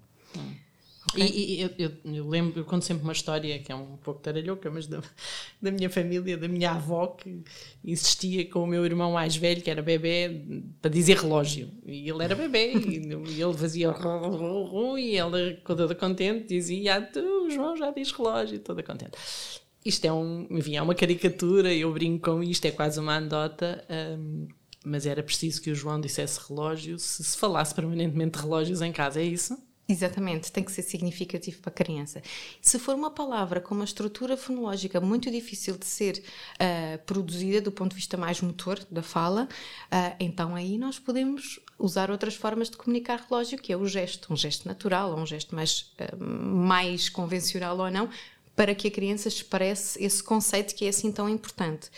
Hum. 1.15 1.17
E, 1.17 1.55
e 1.55 1.62
eu, 1.62 1.69
eu, 1.77 1.91
eu, 2.05 2.29
lembro, 2.29 2.60
eu 2.60 2.65
conto 2.65 2.86
sempre 2.86 3.03
uma 3.03 3.13
história 3.13 3.60
que 3.60 3.72
é 3.72 3.75
um 3.75 3.98
pouco 3.98 4.22
taralhoca, 4.22 4.69
mas 4.72 4.88
da, 4.88 5.01
da 5.62 5.72
minha 5.72 5.89
família, 5.89 6.38
da 6.38 6.48
minha 6.48 6.72
avó, 6.72 7.07
que 7.07 7.43
insistia 7.83 8.50
com 8.50 8.63
o 8.63 8.67
meu 8.67 8.86
irmão 8.86 9.12
mais 9.12 9.36
velho, 9.36 9.62
que 9.62 9.69
era 9.69 9.81
bebê, 9.81 10.41
para 10.81 10.89
dizer 10.89 11.17
relógio. 11.17 11.69
E 11.86 12.10
ele 12.10 12.24
era 12.24 12.36
bebê, 12.36 12.74
e, 12.74 12.98
e 13.36 13.41
ele 13.41 13.53
fazia 13.53 13.93
e 14.98 15.15
ela, 15.15 15.53
toda 15.65 15.93
contente, 15.93 16.48
dizia: 16.48 16.95
ah, 16.95 17.01
tu, 17.01 17.50
João, 17.50 17.75
já 17.75 17.91
diz 17.91 18.12
relógio, 18.12 18.60
toda 18.60 18.81
contente. 18.81 19.17
Isto 19.86 20.05
é, 20.05 20.13
um, 20.13 20.48
enfim, 20.50 20.77
é 20.77 20.81
uma 20.81 20.95
caricatura, 20.95 21.74
eu 21.74 21.91
brinco 21.91 22.31
com 22.31 22.41
isto, 22.41 22.65
é 22.65 22.72
quase 22.72 23.00
uma 23.00 23.17
anedota. 23.17 23.83
Um, 24.17 24.48
mas 24.86 25.05
era 25.05 25.24
preciso 25.24 25.62
que 25.62 25.72
o 25.72 25.75
João 25.75 26.00
dissesse 26.00 26.39
relógio 26.48 27.00
se 27.00 27.24
se 27.24 27.38
falasse 27.38 27.74
permanentemente 27.74 28.38
de 28.38 28.43
relógios 28.43 28.81
em 28.81 28.91
casa, 28.91 29.22
é 29.22 29.24
isso? 29.24 29.57
Exatamente, 29.88 30.50
tem 30.50 30.63
que 30.63 30.72
ser 30.72 30.82
significativo 30.82 31.60
para 31.60 31.70
a 31.70 31.74
criança. 31.74 32.22
Se 32.62 32.80
for 32.80 32.96
uma 32.96 33.12
palavra 33.12 33.60
com 33.60 33.75
uma 33.75 33.84
estrutura 33.84 34.38
fonológica 34.38 35.02
muito 35.02 35.30
difícil 35.30 35.78
de 35.78 35.86
ser 35.86 36.24
uh, 36.56 36.98
produzida 37.06 37.60
do 37.60 37.72
ponto 37.72 37.90
de 37.90 37.98
vista 37.98 38.16
mais 38.16 38.40
motor 38.40 38.80
da 38.90 39.04
fala, 39.04 39.44
uh, 39.44 40.16
então 40.22 40.56
aí 40.56 40.78
nós 40.78 41.00
podemos 41.00 41.60
usar 41.78 42.10
outras 42.10 42.34
formas 42.34 42.70
de 42.70 42.78
comunicar 42.78 43.25
relógio, 43.30 43.58
que 43.58 43.74
é 43.74 43.78
o 43.78 43.86
gesto, 43.86 44.32
um 44.32 44.38
gesto 44.38 44.66
natural 44.70 45.12
ou 45.12 45.18
um 45.18 45.25
gesto 45.25 45.54
mais, 45.54 45.92
uh, 46.00 46.24
mais 46.24 47.10
convencional 47.10 47.78
ou 47.78 47.92
não, 47.92 48.10
para 48.55 48.75
que 48.75 48.88
a 48.88 48.91
criança 48.91 49.27
expresse 49.27 50.03
esse 50.03 50.22
conceito 50.22 50.75
que 50.75 50.86
é 50.86 50.89
assim 50.89 51.12
tão 51.12 51.27
importante. 51.27 51.89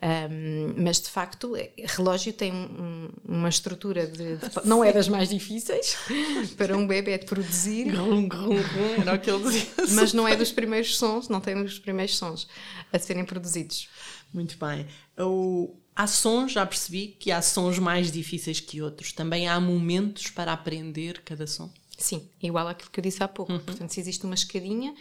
Um, 0.00 0.74
mas 0.82 1.00
de 1.00 1.08
facto, 1.08 1.56
é, 1.56 1.70
relógio 1.76 2.32
tem 2.32 2.52
um, 2.52 3.08
uma 3.24 3.48
estrutura 3.48 4.06
de, 4.06 4.36
de, 4.36 4.50
não 4.64 4.84
é 4.84 4.92
das 4.92 5.08
mais 5.08 5.28
difíceis 5.28 5.96
para 6.56 6.76
um 6.76 6.86
bebê 6.86 7.18
de 7.18 7.26
produzir. 7.26 7.90
Grum, 7.90 8.28
grum, 8.28 8.48
grum, 8.48 9.00
era 9.00 9.14
o 9.14 9.18
que 9.18 9.30
ele 9.30 9.42
dizia. 9.42 9.66
Mas 9.90 10.12
não 10.12 10.26
é 10.28 10.36
dos 10.36 10.52
primeiros 10.52 10.96
sons, 10.96 11.28
não 11.28 11.40
tem 11.40 11.60
dos 11.60 11.78
primeiros 11.78 12.16
sons 12.16 12.46
a 12.92 12.98
serem 12.98 13.24
produzidos. 13.24 13.88
Muito 14.32 14.56
bem. 14.58 14.86
O, 15.18 15.74
há 15.96 16.06
sons, 16.06 16.52
já 16.52 16.64
percebi 16.64 17.08
que 17.08 17.32
há 17.32 17.42
sons 17.42 17.78
mais 17.78 18.12
difíceis 18.12 18.60
que 18.60 18.80
outros. 18.80 19.12
Também 19.12 19.48
há 19.48 19.60
momentos 19.60 20.30
para 20.30 20.52
aprender 20.52 21.22
cada 21.24 21.46
som. 21.46 21.70
Sim, 21.96 22.28
igual 22.42 22.66
àquilo 22.66 22.90
que 22.90 22.98
eu 22.98 23.02
disse 23.02 23.22
há 23.22 23.28
pouco. 23.28 23.52
Uhum. 23.52 23.60
Portanto, 23.60 23.90
se 23.90 24.00
existe 24.00 24.24
uma 24.24 24.34
escadinha 24.34 24.94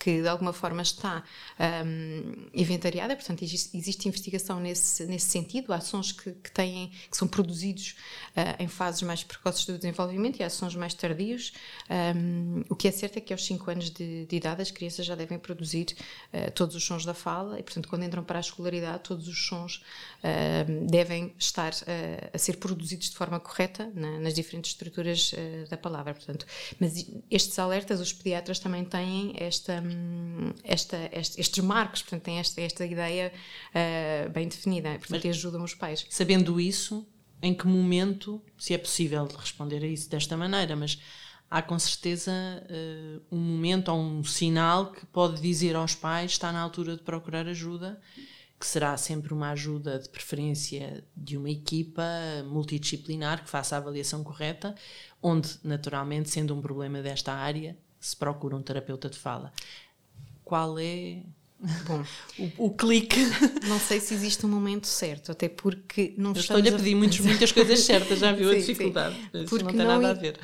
que 0.00 0.22
de 0.22 0.28
alguma 0.28 0.54
forma 0.54 0.80
está 0.80 1.22
um, 1.84 2.48
inventariada, 2.54 3.14
portanto, 3.14 3.42
existe, 3.42 3.76
existe, 3.76 4.08
investigação 4.08 4.58
nesse, 4.58 5.04
nesse 5.04 5.26
sentido. 5.26 5.74
Há 5.74 5.80
sons 5.80 6.10
que, 6.10 6.32
que, 6.32 6.50
têm, 6.50 6.90
que 7.10 7.16
são 7.16 7.28
produzidos 7.28 7.96
uh, 8.34 8.62
em 8.62 8.66
fases 8.66 9.02
mais 9.02 9.22
precoces 9.22 9.66
do 9.66 9.76
desenvolvimento 9.76 10.40
e 10.40 10.42
há 10.42 10.48
sons 10.48 10.74
mais 10.74 10.94
tardios. 10.94 11.52
Um, 12.16 12.64
o 12.70 12.74
que 12.74 12.88
é 12.88 12.90
certo 12.90 13.18
é 13.18 13.20
que 13.20 13.30
aos 13.30 13.44
5 13.44 13.70
anos 13.70 13.90
de, 13.90 14.24
de, 14.24 14.36
idade 14.36 14.62
as 14.62 14.70
crianças 14.70 15.04
já 15.04 15.14
devem 15.14 15.38
produzir 15.38 15.94
uh, 16.32 16.50
todos 16.52 16.74
os 16.74 16.82
sons 16.82 17.04
da 17.04 17.12
fala 17.12 17.60
e, 17.60 17.62
portanto, 17.62 17.86
quando 17.86 18.02
entram 18.02 18.24
para 18.24 18.38
a 18.38 18.40
escolaridade, 18.40 19.02
todos 19.02 19.28
os 19.28 19.46
sons 19.46 19.84
uh, 20.24 20.86
devem 20.88 21.34
estar 21.38 21.72
a 22.32 22.38
ser 22.38 22.56
produzidos 22.56 23.10
de 23.10 23.16
forma 23.16 23.38
correta 23.38 23.90
na, 23.94 24.18
nas 24.18 24.32
diferentes 24.32 24.70
estruturas 24.70 25.34
da 25.68 25.76
palavra. 25.76 26.14
Portanto, 26.14 26.46
mas 26.78 27.06
estes 27.30 27.58
alertas, 27.58 28.00
os 28.00 28.12
pediatras 28.12 28.58
também 28.58 28.84
têm 28.84 29.34
esta, 29.36 29.82
esta, 30.64 30.96
este, 31.12 31.40
estes 31.40 31.64
marcos, 31.64 32.02
portanto, 32.02 32.22
têm 32.22 32.38
esta, 32.38 32.60
esta 32.60 32.86
ideia 32.86 33.32
uh, 33.74 34.30
bem 34.30 34.48
definida, 34.48 34.90
portanto, 34.98 35.26
mas, 35.26 35.36
ajudam 35.36 35.62
os 35.62 35.74
pais. 35.74 36.06
Sabendo 36.08 36.60
isso, 36.60 37.06
em 37.42 37.54
que 37.54 37.66
momento, 37.66 38.42
se 38.58 38.74
é 38.74 38.78
possível 38.78 39.26
responder 39.36 39.82
a 39.82 39.86
isso 39.86 40.08
desta 40.08 40.36
maneira, 40.36 40.76
mas 40.76 41.00
há 41.50 41.60
com 41.62 41.78
certeza 41.78 42.32
uh, 42.32 43.22
um 43.30 43.38
momento 43.38 43.88
ou 43.88 43.98
um 43.98 44.24
sinal 44.24 44.92
que 44.92 45.04
pode 45.06 45.40
dizer 45.40 45.76
aos 45.76 45.94
pais 45.94 46.32
está 46.32 46.52
na 46.52 46.60
altura 46.60 46.96
de 46.96 47.02
procurar 47.02 47.46
ajuda 47.46 48.00
que 48.60 48.66
será 48.66 48.94
sempre 48.98 49.32
uma 49.32 49.52
ajuda 49.52 49.98
de 49.98 50.10
preferência 50.10 51.02
de 51.16 51.38
uma 51.38 51.48
equipa 51.48 52.04
multidisciplinar 52.44 53.42
que 53.42 53.48
faça 53.48 53.74
a 53.74 53.78
avaliação 53.78 54.22
correta, 54.22 54.74
onde, 55.22 55.48
naturalmente, 55.64 56.28
sendo 56.28 56.54
um 56.54 56.60
problema 56.60 57.00
desta 57.00 57.32
área, 57.32 57.74
se 58.00 58.16
procura 58.16 58.56
um 58.56 58.62
terapeuta 58.62 59.08
de 59.08 59.18
fala. 59.18 59.52
Qual 60.44 60.78
é 60.78 61.22
Bom, 61.86 62.02
o, 62.58 62.66
o, 62.66 62.70
clique. 62.70 63.20
Não 63.68 63.78
sei 63.78 64.00
se 64.00 64.14
existe 64.14 64.46
um 64.46 64.48
momento 64.48 64.86
certo, 64.86 65.30
até 65.30 65.48
porque 65.48 66.14
não 66.16 66.32
estou-lhe 66.32 66.70
a 66.70 66.72
pedir 66.72 66.94
a... 66.94 66.96
muitas, 66.96 67.20
muitas 67.20 67.52
coisas 67.52 67.80
certas, 67.80 68.18
já 68.18 68.32
viu 68.32 68.48
sim, 68.50 68.56
a 68.56 68.58
dificuldade. 68.58 69.30
Porque 69.48 69.64
não 69.64 69.70
tem 69.70 69.86
não 69.86 70.00
nada 70.00 70.10
a 70.10 70.14
ver 70.14 70.40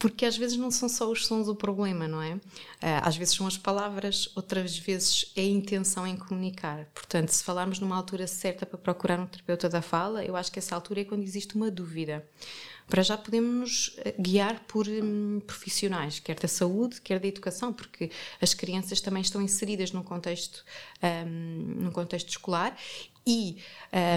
porque 0.00 0.24
às 0.24 0.36
vezes 0.36 0.56
não 0.56 0.70
são 0.70 0.88
só 0.88 1.08
os 1.08 1.26
sons 1.26 1.46
o 1.46 1.54
problema, 1.54 2.08
não 2.08 2.22
é? 2.22 2.40
Ah, 2.80 3.06
às 3.06 3.16
vezes 3.16 3.34
são 3.34 3.46
as 3.46 3.58
palavras, 3.58 4.30
outras 4.34 4.76
vezes 4.78 5.30
é 5.36 5.42
a 5.42 5.44
intenção 5.44 6.06
em 6.06 6.16
comunicar. 6.16 6.86
Portanto, 6.94 7.28
se 7.28 7.44
falarmos 7.44 7.78
numa 7.78 7.96
altura 7.96 8.26
certa 8.26 8.64
para 8.64 8.78
procurar 8.78 9.20
um 9.20 9.26
terapeuta 9.26 9.68
da 9.68 9.82
fala, 9.82 10.24
eu 10.24 10.34
acho 10.36 10.50
que 10.50 10.58
essa 10.58 10.74
altura 10.74 11.02
é 11.02 11.04
quando 11.04 11.22
existe 11.22 11.54
uma 11.54 11.70
dúvida. 11.70 12.26
Para 12.90 13.02
já 13.02 13.16
podemos 13.16 13.96
ah, 14.04 14.12
guiar 14.20 14.60
por 14.64 14.86
hum, 14.86 15.40
profissionais, 15.46 16.18
quer 16.18 16.38
da 16.38 16.48
saúde, 16.48 17.00
quer 17.00 17.18
da 17.18 17.28
educação, 17.28 17.72
porque 17.72 18.10
as 18.40 18.52
crianças 18.52 19.00
também 19.00 19.22
estão 19.22 19.40
inseridas 19.40 19.92
num 19.92 20.02
contexto, 20.02 20.64
um, 21.26 21.84
num 21.84 21.90
contexto 21.90 22.28
escolar 22.28 22.76
e. 23.26 23.56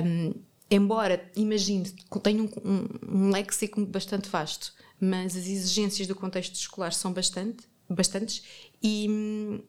Um, 0.06 0.34
embora, 0.72 1.24
imagine, 1.36 1.94
tenha 2.24 2.42
um, 2.42 2.50
um, 2.66 3.28
um 3.28 3.30
léxico 3.30 3.86
bastante 3.86 4.28
vasto, 4.28 4.74
mas 5.00 5.36
as 5.36 5.46
exigências 5.46 6.08
do 6.08 6.16
contexto 6.16 6.56
escolar 6.56 6.92
são 6.94 7.14
bastante, 7.14 7.68
bastantes 7.88 8.44
e, 8.82 9.08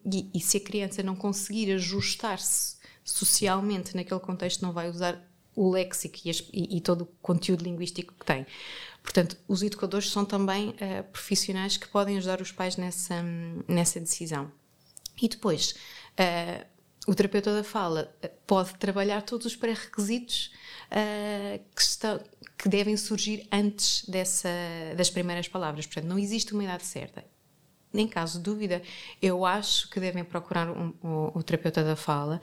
e, 0.04 0.30
e 0.32 0.40
se 0.40 0.56
a 0.56 0.60
criança 0.60 1.02
não 1.02 1.14
conseguir 1.14 1.72
ajustar-se 1.72 2.76
socialmente 3.04 3.94
naquele 3.94 4.20
contexto, 4.20 4.62
não 4.62 4.72
vai 4.72 4.88
usar 4.88 5.22
o 5.54 5.70
léxico 5.70 6.16
e, 6.24 6.76
e, 6.76 6.80
todo 6.80 7.02
o 7.02 7.06
conteúdo 7.22 7.62
linguístico 7.62 8.14
que 8.18 8.24
tem. 8.24 8.46
Portanto, 9.04 9.36
os 9.46 9.62
educadores 9.62 10.10
são 10.10 10.24
também 10.24 10.70
uh, 10.70 11.04
profissionais 11.12 11.76
que 11.76 11.86
podem 11.86 12.16
ajudar 12.16 12.40
os 12.40 12.50
pais 12.50 12.76
nessa, 12.78 13.22
nessa 13.68 14.00
decisão. 14.00 14.50
E 15.20 15.28
depois, 15.28 15.74
uh, 16.18 16.66
o 17.06 17.14
terapeuta 17.14 17.54
da 17.54 17.62
fala 17.62 18.12
eh, 18.22 18.32
pode 18.46 18.74
trabalhar 18.76 19.20
todos 19.20 19.44
os 19.46 19.54
pré-requisitos 19.54 20.50
uh, 20.90 21.62
que, 21.76 22.62
que 22.62 22.68
devem 22.68 22.96
surgir 22.96 23.46
antes 23.52 24.08
dessa, 24.08 24.48
das 24.96 25.10
primeiras 25.10 25.46
palavras. 25.46 25.86
Portanto, 25.86 26.06
não 26.06 26.18
existe 26.18 26.54
uma 26.54 26.64
idade 26.64 26.86
certa. 26.86 27.22
Em 27.92 28.08
caso 28.08 28.38
de 28.38 28.44
dúvida, 28.44 28.82
eu 29.20 29.44
acho 29.44 29.88
que 29.90 30.00
devem 30.00 30.24
procurar 30.24 30.68
um, 30.68 30.94
um, 31.04 31.30
o 31.34 31.42
terapeuta 31.42 31.84
da 31.84 31.94
fala 31.94 32.40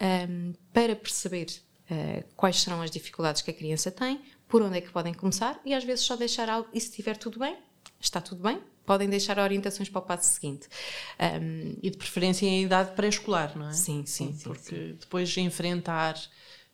um, 0.00 0.54
para 0.72 0.94
perceber 0.94 1.48
uh, 1.90 2.24
quais 2.36 2.62
serão 2.62 2.80
as 2.80 2.92
dificuldades 2.92 3.42
que 3.42 3.50
a 3.50 3.54
criança 3.54 3.90
tem, 3.90 4.22
por 4.48 4.62
onde 4.62 4.78
é 4.78 4.80
que 4.80 4.90
podem 4.90 5.12
começar 5.12 5.60
e 5.64 5.74
às 5.74 5.84
vezes 5.84 6.04
só 6.04 6.16
deixar 6.16 6.48
algo, 6.48 6.68
e 6.72 6.80
se 6.80 6.88
estiver 6.88 7.16
tudo 7.16 7.38
bem, 7.38 7.56
está 8.00 8.20
tudo 8.20 8.42
bem, 8.42 8.60
podem 8.84 9.08
deixar 9.08 9.38
orientações 9.38 9.88
para 9.88 9.98
o 9.98 10.02
passo 10.02 10.32
seguinte. 10.34 10.68
Um, 11.20 11.76
e 11.82 11.90
de 11.90 11.96
preferência 11.96 12.46
em 12.46 12.62
idade 12.62 12.92
pré-escolar, 12.92 13.56
não 13.58 13.68
é? 13.68 13.72
Sim, 13.72 14.06
sim. 14.06 14.32
sim 14.32 14.44
porque 14.44 14.74
sim. 14.74 14.96
depois 14.98 15.28
de 15.28 15.40
enfrentar 15.40 16.16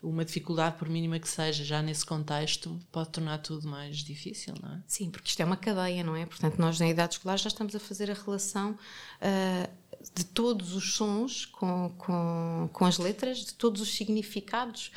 uma 0.03 0.25
dificuldade, 0.25 0.77
por 0.77 0.89
mínima 0.89 1.19
que 1.19 1.29
seja, 1.29 1.63
já 1.63 1.81
nesse 1.81 2.05
contexto, 2.05 2.79
pode 2.91 3.11
tornar 3.11 3.39
tudo 3.39 3.69
mais 3.69 3.99
difícil, 3.99 4.53
não 4.61 4.75
é? 4.75 4.83
Sim, 4.87 5.11
porque 5.11 5.29
isto 5.29 5.41
é 5.41 5.45
uma 5.45 5.57
cadeia, 5.57 6.03
não 6.03 6.17
é? 6.17 6.27
Portanto, 6.27 6.59
nós 6.59 6.79
na 6.81 6.89
idade 6.89 7.15
escolar 7.15 7.37
já 7.37 7.49
estamos 7.49 7.75
a 7.77 7.81
fazer 7.81 8.11
a 8.11 8.15
relação 8.15 8.73
uh, 8.73 9.71
de 10.13 10.25
todos 10.25 10.75
os 10.75 10.95
sons 10.95 11.47
com, 11.47 11.95
com, 11.97 12.69
com 12.73 12.85
as 12.85 12.99
letras, 12.99 13.39
de 13.39 13.55
todos 13.55 13.81
os 13.81 13.95
significados 13.95 14.91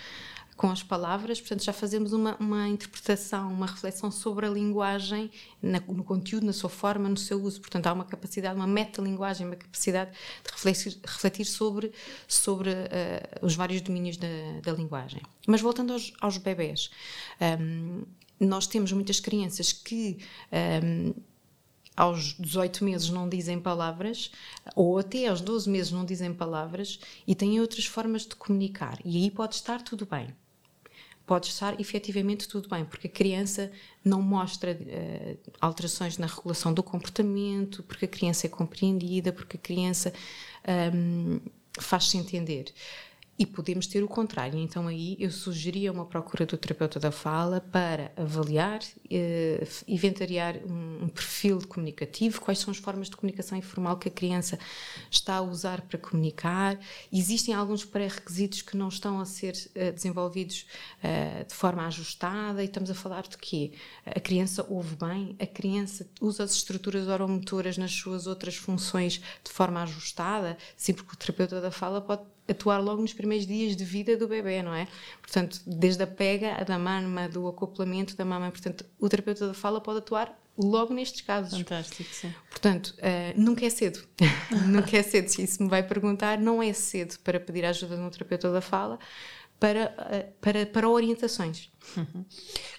com 0.56 0.70
as 0.70 0.82
palavras, 0.82 1.40
portanto 1.40 1.64
já 1.64 1.74
fazemos 1.74 2.14
uma, 2.14 2.38
uma 2.40 2.68
interpretação, 2.68 3.52
uma 3.52 3.66
reflexão 3.66 4.10
sobre 4.10 4.46
a 4.46 4.50
linguagem, 4.50 5.30
na, 5.62 5.82
no 5.82 6.04
conteúdo, 6.04 6.46
na 6.46 6.54
sua 6.54 6.70
forma, 6.70 7.10
no 7.10 7.18
seu 7.18 7.42
uso. 7.44 7.60
Portanto, 7.60 7.88
há 7.88 7.94
uma 7.94 8.06
capacidade, 8.06 8.56
uma 8.56 8.68
metalinguagem, 8.68 9.46
uma 9.46 9.58
capacidade 9.58 10.12
de 10.12 10.52
refletir, 10.52 10.98
refletir 11.04 11.46
sobre, 11.46 11.92
sobre 12.28 12.70
uh, 12.70 13.46
os 13.46 13.54
vários 13.56 13.82
domínios 13.82 14.16
da, 14.16 14.28
da, 14.64 14.72
linguagem. 14.72 15.22
Mas 15.46 15.60
voltando 15.60 15.92
aos, 15.92 16.14
aos 16.22 16.38
bebés, 16.38 16.90
um, 17.60 18.04
nós 18.40 18.66
temos 18.66 18.94
muitas 18.94 19.20
crianças 19.20 19.74
que 19.74 20.20
um, 20.84 21.14
aos 21.98 22.34
18 22.40 22.84
meses 22.84 23.10
não 23.10 23.28
dizem 23.28 23.60
palavras, 23.60 24.32
ou 24.74 24.98
até 25.00 25.28
aos 25.28 25.42
12 25.42 25.70
meses 25.70 25.92
não 25.92 26.06
dizem 26.06 26.34
palavras, 26.34 27.00
e 27.28 27.36
têm 27.36 27.60
outras 27.60 27.86
formas 27.86 28.26
de 28.26 28.36
comunicar. 28.36 29.00
E 29.04 29.18
aí 29.18 29.32
pode 29.32 29.56
estar 29.56 29.82
tudo 29.82 30.06
bem 30.06 30.34
pode 31.26 31.48
estar 31.48 31.80
efetivamente 31.80 32.48
tudo 32.48 32.70
bem, 32.70 32.86
porque 32.86 33.08
a 33.08 33.10
criança 33.10 33.72
não 34.04 34.22
mostra 34.22 34.74
uh, 34.74 35.52
alterações 35.60 36.18
na 36.18 36.28
regulação 36.28 36.74
do 36.74 36.84
comportamento, 36.84 37.82
porque 37.84 38.06
a 38.06 38.08
criança 38.08 38.46
é 38.46 38.50
compreendida, 38.50 39.34
porque 39.34 39.58
a 39.58 39.60
criança 39.60 40.14
um, 40.94 41.40
faz-se 41.80 42.18
entender. 42.18 42.74
E 43.38 43.46
podemos 43.46 43.86
ter 43.86 44.02
o 44.02 44.08
contrário. 44.08 44.58
Então, 44.58 44.88
aí 44.88 45.18
eu 45.20 45.30
sugeria 45.30 45.92
uma 45.92 46.06
procura 46.06 46.46
do 46.46 46.58
terapeuta 46.58 47.02
da 47.02 47.12
fala 47.12 47.60
para 47.60 48.14
avaliar, 48.16 48.80
eh, 49.12 49.68
inventariar 49.86 50.56
um, 50.66 51.04
um, 51.04 51.10
perfil 51.10 51.60
comunicativo, 51.68 52.40
quais 52.40 52.60
são 52.60 52.72
as 52.72 52.78
formas 52.78 53.10
de 53.10 53.18
comunicação 53.18 53.58
informal 53.58 53.98
que 53.98 54.08
a 54.08 54.12
criança 54.12 54.58
está 55.12 55.36
a 55.36 55.42
usar 55.42 55.82
para 55.82 56.00
comunicar. 56.00 56.80
Existem 57.12 57.54
alguns 57.54 57.84
pré-requisitos 57.84 58.62
que 58.62 58.78
não 58.78 58.88
estão 58.88 59.20
a 59.20 59.26
ser 59.26 59.54
eh, 59.76 59.92
desenvolvidos 59.92 60.66
eh, 61.04 61.44
de 61.44 61.54
forma 61.54 61.86
ajustada, 61.88 62.64
e 62.64 62.68
estamos 62.68 62.90
a 62.90 62.96
falar 62.96 63.24
de 63.24 63.38
quê? 63.38 63.74
A 64.06 64.20
criança 64.22 64.66
ouve 64.70 64.96
bem, 64.96 65.36
a 65.42 65.46
criança 65.46 66.10
usa 66.22 66.46
as 66.46 66.54
estruturas 66.54 67.10
oromotoras 67.10 67.78
nas 67.78 67.92
suas 67.92 68.28
outras 68.28 68.56
funções 68.56 69.22
de 69.44 69.52
forma 69.52 69.84
ajustada, 69.84 70.58
sim, 70.78 70.94
porque 70.94 71.16
o 71.16 71.18
terapeuta 71.18 71.60
da 71.60 71.70
fala 71.70 72.00
pode 72.00 72.24
atuar 72.48 72.80
logo 72.80 73.02
nos 73.02 73.14
primeiros 73.14 73.46
dias 73.46 73.76
de 73.76 73.84
vida 73.84 74.16
do 74.16 74.28
bebê, 74.28 74.62
não 74.62 74.74
é? 74.74 74.88
Portanto, 75.22 75.60
desde 75.66 76.04
a 76.04 76.08
pega, 76.08 76.56
a 76.56 76.64
da 76.64 76.78
mama, 76.78 77.28
do 77.28 77.48
acoplamento 77.48 78.16
da 78.16 78.26
mama, 78.26 78.52
portanto, 78.52 78.86
o 79.00 79.10
terapeuta 79.10 79.48
da 79.48 79.54
fala 79.54 79.82
pode 79.82 80.00
atuar 80.00 80.38
logo 80.58 80.94
nestes 80.94 81.22
casos. 81.22 81.58
Fantástico, 81.58 82.10
sim. 82.14 82.34
Portanto, 82.50 82.96
uh, 82.98 83.40
nunca 83.40 83.66
é 83.66 83.70
cedo. 83.70 84.04
nunca 84.68 84.98
é 84.98 85.04
cedo. 85.04 85.28
Se 85.28 85.44
isso 85.44 85.62
me 85.62 85.70
vai 85.70 85.84
perguntar, 85.84 86.38
não 86.38 86.62
é 86.62 86.72
cedo 86.74 87.18
para 87.20 87.40
pedir 87.40 87.66
a 87.66 87.70
ajuda 87.70 87.96
de 87.96 88.02
um 88.02 88.10
terapeuta 88.10 88.52
da 88.52 88.62
fala 88.62 89.00
para, 89.60 89.94
uh, 89.98 90.34
para, 90.40 90.66
para 90.66 90.90
orientações. 90.90 91.70
Uhum. 91.98 92.26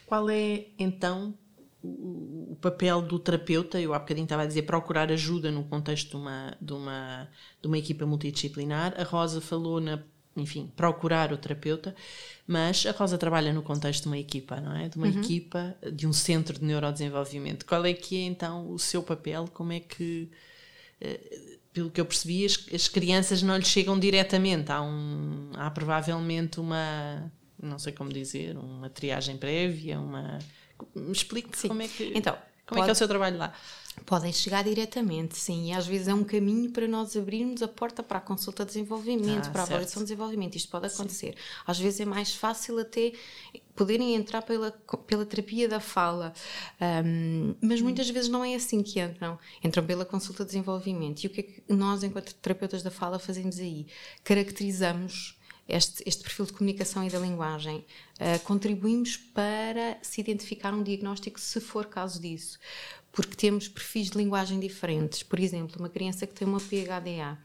Qual 0.07 0.31
é, 0.31 0.67
então, 0.79 1.35
o 1.83 2.57
papel 2.61 3.03
do 3.03 3.19
terapeuta, 3.19 3.81
eu 3.81 3.95
há 3.95 3.99
bocadinho 3.99 4.25
estava 4.25 4.43
a 4.43 4.47
dizer 4.47 4.63
procurar 4.63 5.11
ajuda 5.13 5.51
no 5.51 5.65
contexto 5.65 6.11
de 6.11 6.17
uma, 6.17 6.57
de 6.61 6.73
uma, 6.73 7.29
de 7.61 7.69
uma 7.69 7.79
equipa 7.79 8.07
multidisciplinar. 8.07 8.95
A 8.99 9.05
Rosa 9.05 9.41
falou 9.41 9.81
na, 9.81 10.03
enfim, 10.37 10.73
procurar 10.75 11.33
o 11.33 11.37
terapeuta, 11.37 11.95
mas 12.47 12.85
a 12.87 12.93
Rosa 12.93 13.17
trabalha 13.19 13.53
no 13.53 13.63
contexto 13.63 14.05
de 14.05 14.09
uma 14.09 14.19
equipa, 14.19 14.61
não 14.61 14.77
é? 14.77 14.89
De 14.89 14.97
uma 14.97 15.07
uhum. 15.07 15.21
equipa, 15.21 15.77
de 15.93 16.07
um 16.07 16.13
centro 16.13 16.59
de 16.59 16.65
neurodesenvolvimento. 16.65 17.65
Qual 17.67 17.85
é 17.85 17.93
que 17.93 18.17
é 18.17 18.25
então 18.25 18.71
o 18.71 18.79
seu 18.79 19.03
papel? 19.03 19.49
Como 19.53 19.73
é 19.73 19.81
que, 19.81 20.31
eh, 21.01 21.59
pelo 21.73 21.91
que 21.91 22.01
eu 22.01 22.07
percebi, 22.07 22.45
as, 22.45 22.67
as 22.73 22.89
crianças 22.89 23.43
não 23.43 23.57
lhes 23.57 23.69
chegam 23.69 23.99
diretamente. 23.99 24.73
Há, 24.73 24.83
um, 24.83 25.51
há 25.55 25.71
provavelmente 25.71 26.59
uma, 26.59 27.31
não 27.63 27.79
sei 27.79 27.93
como 27.93 28.13
dizer, 28.13 28.57
uma 28.57 28.91
triagem 28.91 29.37
prévia, 29.37 29.99
uma 29.99 30.39
Explique-me 31.11 31.69
como 31.69 31.83
é 31.83 31.89
que. 31.89 32.13
Então, 32.15 32.37
como 32.67 32.81
pode, 32.81 32.81
é 32.81 32.85
que 32.85 32.91
é 32.91 32.93
o 32.93 32.97
seu 32.97 33.09
trabalho 33.09 33.39
lá? 33.39 33.53
Podem 34.05 34.31
chegar 34.31 34.63
diretamente, 34.63 35.39
sim, 35.39 35.71
e 35.71 35.73
às 35.73 35.87
vezes 35.87 36.09
é 36.09 36.13
um 36.13 36.23
caminho 36.23 36.71
para 36.71 36.87
nós 36.87 37.17
abrirmos 37.17 37.63
a 37.63 37.69
porta 37.69 38.03
para 38.03 38.19
a 38.19 38.21
consulta 38.21 38.63
de 38.65 38.73
desenvolvimento, 38.73 39.47
ah, 39.47 39.51
para 39.51 39.63
a 39.63 39.65
avaliação 39.65 40.03
de 40.03 40.09
desenvolvimento. 40.09 40.57
Isto 40.57 40.69
pode 40.71 40.87
acontecer. 40.87 41.33
Sim. 41.33 41.63
Às 41.67 41.79
vezes 41.79 42.01
é 42.01 42.05
mais 42.05 42.35
fácil 42.35 42.79
até 42.79 43.13
poderem 43.75 44.15
entrar 44.15 44.43
pela, 44.43 44.71
pela 45.07 45.25
terapia 45.25 45.67
da 45.67 45.81
fala, 45.81 46.35
um, 47.05 47.55
mas 47.63 47.81
muitas 47.81 48.11
vezes 48.11 48.29
não 48.29 48.45
é 48.45 48.55
assim 48.55 48.83
que 48.83 49.01
entram. 49.01 49.39
Entram 49.65 49.87
pela 49.87 50.05
consulta 50.05 50.45
de 50.45 50.51
desenvolvimento. 50.51 51.25
E 51.25 51.27
o 51.29 51.31
que 51.31 51.41
é 51.41 51.43
que 51.43 51.63
nós, 51.69 52.03
enquanto 52.03 52.35
terapeutas 52.35 52.83
da 52.83 52.91
fala, 52.91 53.19
fazemos 53.19 53.59
aí? 53.59 53.87
Caracterizamos 54.25 55.36
este, 55.69 56.03
este 56.07 56.23
perfil 56.23 56.47
de 56.47 56.53
comunicação 56.53 57.05
e 57.05 57.11
da 57.11 57.19
linguagem. 57.19 57.85
Uh, 58.19 58.39
contribuímos 58.45 59.17
para 59.17 59.99
se 60.01 60.21
identificar 60.21 60.73
um 60.73 60.83
diagnóstico, 60.83 61.41
se 61.41 61.61
for 61.61 61.87
caso 61.87 62.21
disso, 62.21 62.59
porque 63.13 63.35
temos 63.35 63.69
perfis 63.69 64.11
de 64.11 64.19
linguagem 64.19 64.61
diferentes. 64.61 65.23
Por 65.23 65.41
exemplo, 65.41 65.77
uma 65.79 65.89
criança 65.89 66.27
que 66.27 66.35
tem 66.35 66.47
uma 66.47 66.61
PHDA, 66.61 67.37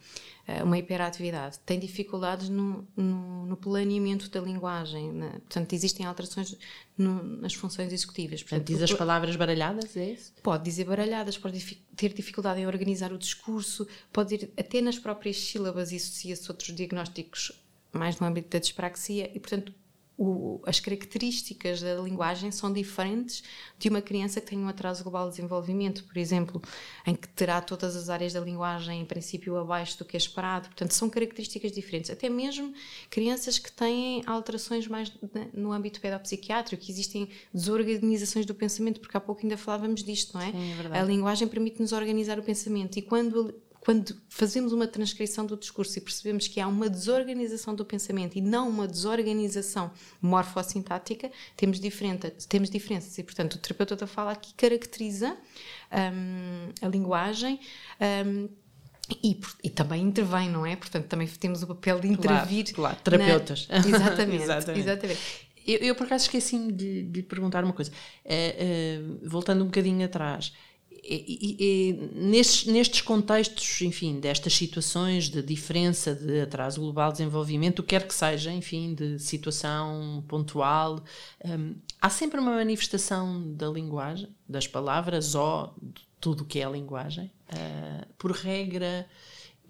uh, 0.47 0.63
uma 0.63 0.77
hiperatividade, 0.77 1.59
tem 1.65 1.79
dificuldades 1.79 2.47
no, 2.47 2.87
no, 2.95 3.47
no 3.47 3.57
planeamento 3.57 4.29
da 4.29 4.39
linguagem. 4.39 5.11
Na, 5.11 5.31
portanto, 5.31 5.73
existem 5.73 6.05
alterações 6.05 6.55
no, 6.95 7.23
nas 7.23 7.55
funções 7.55 7.91
executivas. 7.91 8.43
Portanto, 8.43 8.67
diz 8.67 8.83
as 8.83 8.93
palavras 8.93 9.35
baralhadas, 9.35 9.97
é 9.97 10.11
isso? 10.11 10.31
Pode 10.43 10.63
dizer 10.63 10.85
baralhadas, 10.85 11.39
pode 11.39 11.59
ter 11.95 12.13
dificuldade 12.13 12.61
em 12.61 12.67
organizar 12.67 13.11
o 13.11 13.17
discurso, 13.17 13.87
pode 14.13 14.35
ir 14.35 14.53
até 14.55 14.79
nas 14.79 14.99
próprias 14.99 15.37
sílabas 15.37 15.91
e 15.91 15.95
associa-se 15.95 16.49
outros 16.51 16.73
diagnósticos 16.75 17.51
mais 17.91 18.19
no 18.19 18.27
âmbito 18.27 18.49
da 18.49 18.59
dispraxia 18.59 19.29
e, 19.33 19.39
portanto, 19.39 19.73
o, 20.21 20.61
as 20.67 20.79
características 20.79 21.81
da 21.81 21.95
linguagem 21.95 22.51
são 22.51 22.71
diferentes 22.71 23.43
de 23.79 23.89
uma 23.89 24.03
criança 24.03 24.39
que 24.39 24.47
tem 24.47 24.59
um 24.59 24.67
atraso 24.67 25.01
global 25.01 25.25
de 25.29 25.37
desenvolvimento, 25.37 26.03
por 26.03 26.15
exemplo, 26.15 26.61
em 27.07 27.15
que 27.15 27.27
terá 27.29 27.59
todas 27.59 27.95
as 27.95 28.07
áreas 28.07 28.33
da 28.33 28.39
linguagem, 28.39 29.01
em 29.01 29.05
princípio, 29.05 29.57
abaixo 29.57 29.97
do 29.97 30.05
que 30.05 30.15
é 30.15 30.19
esperado. 30.19 30.67
Portanto, 30.67 30.91
são 30.91 31.09
características 31.09 31.71
diferentes. 31.71 32.11
Até 32.11 32.29
mesmo 32.29 32.71
crianças 33.09 33.57
que 33.57 33.71
têm 33.71 34.21
alterações 34.27 34.87
mais 34.87 35.11
no 35.53 35.71
âmbito 35.71 35.99
pedopsiquiátrico, 35.99 36.83
que 36.83 36.91
existem 36.91 37.27
desorganizações 37.51 38.45
do 38.45 38.53
pensamento, 38.53 38.99
porque 38.99 39.17
há 39.17 39.19
pouco 39.19 39.41
ainda 39.41 39.57
falávamos 39.57 40.03
disto, 40.03 40.35
não 40.35 40.41
é? 40.41 40.51
Sim, 40.51 40.73
é 40.93 40.99
a 40.99 41.03
linguagem 41.03 41.47
permite-nos 41.47 41.93
organizar 41.93 42.37
o 42.37 42.43
pensamento 42.43 42.97
e 42.97 43.01
quando 43.01 43.59
quando 43.81 44.15
fazemos 44.29 44.71
uma 44.71 44.85
transcrição 44.85 45.43
do 45.43 45.57
discurso 45.57 45.97
e 45.97 46.01
percebemos 46.01 46.47
que 46.47 46.61
há 46.61 46.67
uma 46.67 46.87
desorganização 46.87 47.73
do 47.73 47.83
pensamento 47.83 48.37
e 48.37 48.41
não 48.41 48.69
uma 48.69 48.87
desorganização 48.87 49.91
morfossintática, 50.21 51.31
temos, 51.57 51.79
diferente, 51.79 52.29
temos 52.47 52.69
diferenças. 52.69 53.17
E, 53.17 53.23
portanto, 53.23 53.55
o 53.55 53.57
terapeuta 53.57 53.95
da 53.95 54.05
fala 54.05 54.33
aqui 54.33 54.53
caracteriza 54.53 55.35
um, 55.91 56.69
a 56.79 56.87
linguagem. 56.87 57.59
Um, 57.99 58.47
e, 59.23 59.41
e, 59.63 59.69
também 59.69 60.03
intervém, 60.03 60.47
não 60.47 60.63
é? 60.63 60.75
Portanto, 60.75 61.07
também 61.07 61.27
temos 61.27 61.63
o 61.63 61.67
papel 61.67 61.99
de 61.99 62.07
intervir. 62.07 62.71
Claro, 62.73 62.95
claro. 62.95 62.97
terapeutas. 63.03 63.67
Na... 63.67 63.77
Exatamente, 63.83 64.43
exatamente. 64.43 64.79
exatamente. 64.79 65.19
Eu, 65.65 65.79
eu, 65.79 65.95
por 65.95 66.05
acaso, 66.05 66.25
esqueci-me 66.25 66.71
de, 66.71 67.03
de 67.03 67.23
perguntar 67.23 67.63
uma 67.63 67.73
coisa. 67.73 67.91
Uh, 68.23 69.25
uh, 69.25 69.29
voltando 69.29 69.63
um 69.63 69.65
bocadinho 69.65 70.05
atrás, 70.05 70.53
e, 71.03 71.55
e, 71.59 71.93
nestes, 72.13 72.65
nestes 72.67 73.01
contextos, 73.01 73.81
enfim, 73.81 74.19
destas 74.19 74.53
situações 74.53 75.29
de 75.29 75.41
diferença 75.41 76.13
de 76.13 76.41
atraso 76.41 76.79
global 76.79 77.11
de 77.11 77.17
desenvolvimento, 77.17 77.79
o 77.79 77.83
que 77.83 77.89
quer 77.89 78.07
que 78.07 78.13
seja, 78.13 78.51
enfim, 78.51 78.93
de 78.93 79.17
situação 79.17 80.23
pontual, 80.27 81.03
um, 81.43 81.75
há 81.99 82.09
sempre 82.09 82.39
uma 82.39 82.51
manifestação 82.51 83.53
da 83.53 83.67
linguagem, 83.67 84.29
das 84.47 84.67
palavras 84.67 85.33
ou 85.33 85.73
de 85.81 86.03
tudo 86.19 86.43
o 86.43 86.45
que 86.45 86.59
é 86.59 86.65
a 86.65 86.69
linguagem. 86.69 87.31
Uh, 87.51 88.05
por 88.17 88.31
regra, 88.31 89.07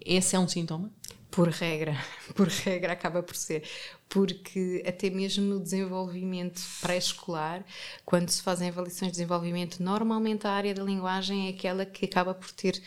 esse 0.04 0.36
é 0.36 0.38
um 0.38 0.46
sintoma? 0.46 0.90
Por 1.32 1.48
regra, 1.48 1.96
por 2.36 2.46
regra 2.46 2.92
acaba 2.92 3.22
por 3.22 3.34
ser, 3.34 3.64
porque 4.06 4.84
até 4.86 5.08
mesmo 5.08 5.42
no 5.42 5.58
desenvolvimento 5.58 6.60
pré-escolar, 6.82 7.64
quando 8.04 8.28
se 8.28 8.42
fazem 8.42 8.68
avaliações 8.68 9.12
de 9.12 9.16
desenvolvimento, 9.16 9.82
normalmente 9.82 10.46
a 10.46 10.50
área 10.50 10.74
da 10.74 10.82
linguagem 10.82 11.46
é 11.46 11.50
aquela 11.50 11.86
que 11.86 12.04
acaba 12.04 12.34
por 12.34 12.52
ter 12.52 12.82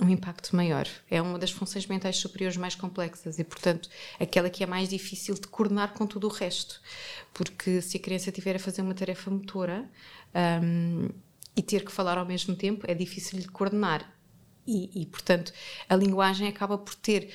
um, 0.00 0.06
um 0.06 0.08
impacto 0.08 0.56
maior. 0.56 0.88
É 1.10 1.20
uma 1.20 1.38
das 1.38 1.50
funções 1.50 1.86
mentais 1.86 2.16
superiores 2.16 2.56
mais 2.56 2.74
complexas 2.74 3.38
e, 3.38 3.44
portanto, 3.44 3.90
aquela 4.18 4.48
que 4.48 4.64
é 4.64 4.66
mais 4.66 4.88
difícil 4.88 5.34
de 5.34 5.46
coordenar 5.46 5.92
com 5.92 6.06
tudo 6.06 6.28
o 6.28 6.30
resto. 6.30 6.80
Porque 7.34 7.82
se 7.82 7.98
a 7.98 8.00
criança 8.00 8.32
tiver 8.32 8.56
a 8.56 8.58
fazer 8.58 8.80
uma 8.80 8.94
tarefa 8.94 9.30
motora 9.30 9.84
um, 10.62 11.10
e 11.54 11.60
ter 11.60 11.84
que 11.84 11.92
falar 11.92 12.16
ao 12.16 12.24
mesmo 12.24 12.56
tempo, 12.56 12.86
é 12.88 12.94
difícil 12.94 13.38
de 13.38 13.48
coordenar 13.48 14.10
e, 14.70 15.02
e, 15.02 15.06
portanto, 15.06 15.52
a 15.88 15.96
linguagem 15.96 16.46
acaba 16.46 16.78
por 16.78 16.94
ter, 16.94 17.30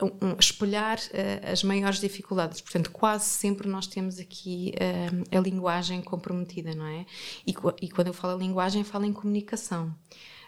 uh, 0.00 0.06
um, 0.22 0.36
espelhar 0.38 0.98
uh, 0.98 1.52
as 1.52 1.62
maiores 1.62 2.00
dificuldades. 2.00 2.62
Portanto, 2.62 2.90
quase 2.90 3.26
sempre 3.26 3.68
nós 3.68 3.86
temos 3.86 4.18
aqui 4.18 4.72
uh, 4.74 5.36
a 5.36 5.40
linguagem 5.40 6.00
comprometida, 6.00 6.74
não 6.74 6.86
é? 6.86 7.04
E, 7.46 7.54
e, 7.82 7.90
quando 7.90 8.06
eu 8.06 8.14
falo 8.14 8.38
linguagem, 8.38 8.82
falo 8.84 9.04
em 9.04 9.12
comunicação. 9.12 9.94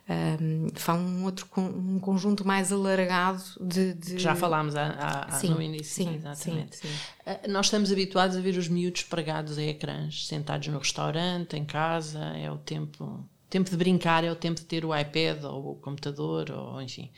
Um, 0.08 0.68
falo 0.74 0.98
um 0.98 1.24
outro 1.24 1.46
um 1.56 2.00
conjunto 2.00 2.44
mais 2.44 2.72
alargado 2.72 3.44
de, 3.60 3.94
de... 3.94 4.18
já 4.18 4.34
falámos 4.34 4.74
a, 4.74 4.86
a, 4.86 5.24
a, 5.26 5.32
sim, 5.32 5.50
no 5.50 5.62
início 5.62 6.04
sim, 6.04 6.16
exatamente 6.16 6.78
sim, 6.78 6.88
sim. 6.88 7.48
Nós 7.52 7.66
estamos 7.66 7.92
habituados 7.92 8.36
a 8.36 8.40
ver 8.40 8.56
os 8.56 8.66
miúdos 8.66 9.04
pregados 9.04 9.56
a 9.56 9.62
ecrãs 9.62 10.26
sentados 10.26 10.66
no 10.66 10.78
restaurante, 10.78 11.56
em 11.56 11.64
casa 11.64 12.18
é 12.18 12.50
o 12.50 12.56
tempo 12.56 13.24
tempo 13.50 13.68
de 13.68 13.76
brincar 13.76 14.24
é 14.24 14.30
o 14.30 14.36
tempo 14.36 14.60
de 14.60 14.66
ter 14.66 14.84
o 14.84 14.96
iPad 14.96 15.44
ou 15.44 15.72
o 15.72 15.74
computador, 15.76 16.50
ou 16.50 16.80
enfim. 16.80 17.10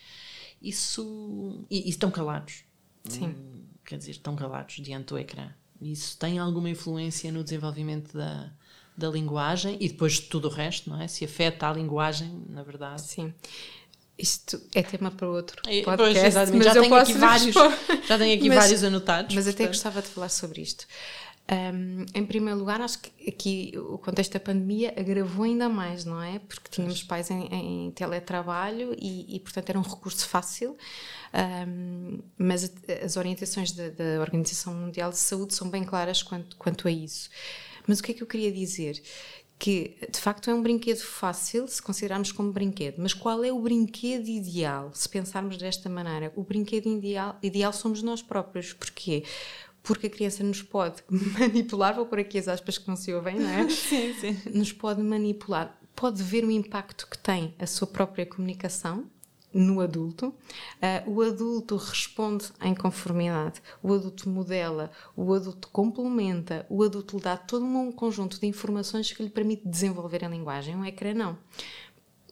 Isso. 0.61 1.65
E, 1.71 1.87
e 1.87 1.91
estão 1.91 2.11
calados. 2.11 2.65
Sim. 3.09 3.27
Hum, 3.27 3.65
quer 3.85 3.99
dizer, 3.99 4.13
estão 4.13 4.35
calados 4.35 4.77
diante 4.77 5.07
do 5.07 5.19
ecrã. 5.19 5.51
Isso 5.81 6.17
tem 6.17 6.39
alguma 6.39 6.71
influência 6.71 7.31
no 7.33 7.43
desenvolvimento 7.43 8.17
da, 8.17 8.53
da 8.97 9.09
linguagem 9.09 9.77
e 9.81 9.89
depois 9.89 10.15
de 10.15 10.23
tudo 10.23 10.49
o 10.49 10.51
resto, 10.51 10.89
não 10.89 11.01
é? 11.01 11.09
Se 11.09 11.25
afeta 11.25 11.69
a 11.69 11.73
linguagem, 11.73 12.45
na 12.49 12.63
verdade. 12.63 13.03
Sim. 13.03 13.35
Isto 14.17 14.61
é 14.75 14.83
tema 14.83 15.11
para 15.11 15.29
outro 15.29 15.61
é, 15.67 15.83
podcast, 15.83 16.33
pois, 16.33 16.51
mas 16.51 16.65
já 16.65 16.73
tenho 16.81 16.95
aqui 16.95 17.13
vários, 17.15 17.55
já 18.07 18.19
tenho 18.19 18.37
aqui 18.37 18.49
mas, 18.49 18.59
vários 18.59 18.85
anotados. 18.85 19.35
Mas 19.35 19.49
até 19.49 19.65
portanto. 19.65 19.75
gostava 19.75 20.03
de 20.03 20.09
falar 20.09 20.29
sobre 20.29 20.63
isto. 20.63 20.87
Um, 21.51 22.07
em 22.15 22.25
primeiro 22.25 22.59
lugar, 22.59 22.81
acho 22.81 23.01
que 23.01 23.29
aqui 23.29 23.73
o 23.77 23.99
contexto 23.99 24.33
da 24.33 24.41
pandemia 24.41 24.95
agravou 24.97 25.45
ainda 25.45 25.69
mais, 25.69 26.05
não 26.05 26.23
é? 26.23 26.39
Porque 26.39 26.71
tínhamos 26.71 27.03
pais 27.03 27.31
em, 27.31 27.47
em 27.53 27.91
teletrabalho 27.91 28.95
e, 28.99 29.37
e, 29.37 29.41
portanto, 29.41 29.69
era 29.69 29.79
um 29.79 29.83
recurso 29.83 30.27
fácil. 30.29 30.77
Um, 31.35 32.21
mas 32.39 32.73
as 33.05 33.17
orientações 33.17 33.73
da, 33.73 33.89
da, 33.89 34.21
Organização 34.21 34.73
Mundial 34.73 35.11
de 35.11 35.19
Saúde 35.19 35.55
são 35.55 35.69
bem 35.69 35.83
claras 35.85 36.23
quanto, 36.23 36.57
quanto 36.57 36.87
a 36.87 36.91
isso. 36.91 37.29
Mas 37.87 37.99
o 37.99 38.03
que 38.03 38.13
é 38.13 38.15
que 38.15 38.23
eu 38.23 38.27
queria 38.27 38.53
dizer? 38.53 39.03
Que 39.59 39.97
de 40.11 40.19
facto 40.21 40.49
é 40.51 40.55
um 40.55 40.63
brinquedo 40.63 41.01
fácil 41.01 41.67
se 41.69 41.83
considerarmos 41.83 42.33
como 42.33 42.53
brinquedo, 42.53 42.97
mas 42.99 43.15
qual 43.15 43.45
é 43.45 43.53
o 43.53 43.61
brinquedo 43.61 44.29
ideal? 44.29 44.91
Se 44.95 45.09
pensarmos 45.09 45.57
desta 45.57 45.89
maneira, 45.89 46.33
o 46.37 46.43
brinquedo 46.43 46.89
ideal, 46.89 47.39
ideal 47.43 47.73
somos 47.73 48.03
nós 48.03 48.23
próprios. 48.23 48.73
Porquê? 48.73 49.25
Porque 49.83 50.07
a 50.07 50.11
criança 50.11 50.45
nos 50.45 50.63
pode 50.63 51.03
manipular, 51.11 51.95
vou 51.95 52.07
pôr 52.07 52.21
aqui 52.21 52.39
as 52.39 52.49
aspas 52.49 52.79
que 52.79 52.89
não 52.89 52.97
se 52.97 53.13
ouvem, 53.13 53.39
não 53.39 53.49
é? 53.49 53.69
sim, 53.71 54.15
sim. 54.15 54.39
Nos 54.51 54.73
pode 54.73 55.03
manipular, 55.03 55.79
pode 55.95 56.23
ver 56.23 56.45
o 56.45 56.51
impacto 56.51 57.07
que 57.09 57.19
tem 57.19 57.55
a 57.59 57.67
sua 57.67 57.87
própria 57.87 58.25
comunicação 58.25 59.07
no 59.53 59.81
adulto. 59.81 60.29
Uh, 61.09 61.11
o 61.11 61.23
adulto 61.23 61.77
responde 61.77 62.47
em 62.63 62.75
conformidade, 62.75 63.61
o 63.83 63.93
adulto 63.93 64.29
modela, 64.29 64.91
o 65.15 65.35
adulto 65.35 65.69
complementa, 65.69 66.65
o 66.71 66.83
adulto 66.83 67.17
lhe 67.17 67.23
dá 67.23 67.37
todo 67.37 67.65
um 67.65 67.93
conjunto 67.93 68.41
de 68.41 68.47
informações 68.47 69.13
que 69.13 69.23
lhe 69.23 69.31
permite 69.31 69.69
desenvolver 69.69 70.25
a 70.25 70.29
linguagem. 70.29 70.75
Um 70.75 70.85
ecrã 70.85 71.13
não. 71.13 71.39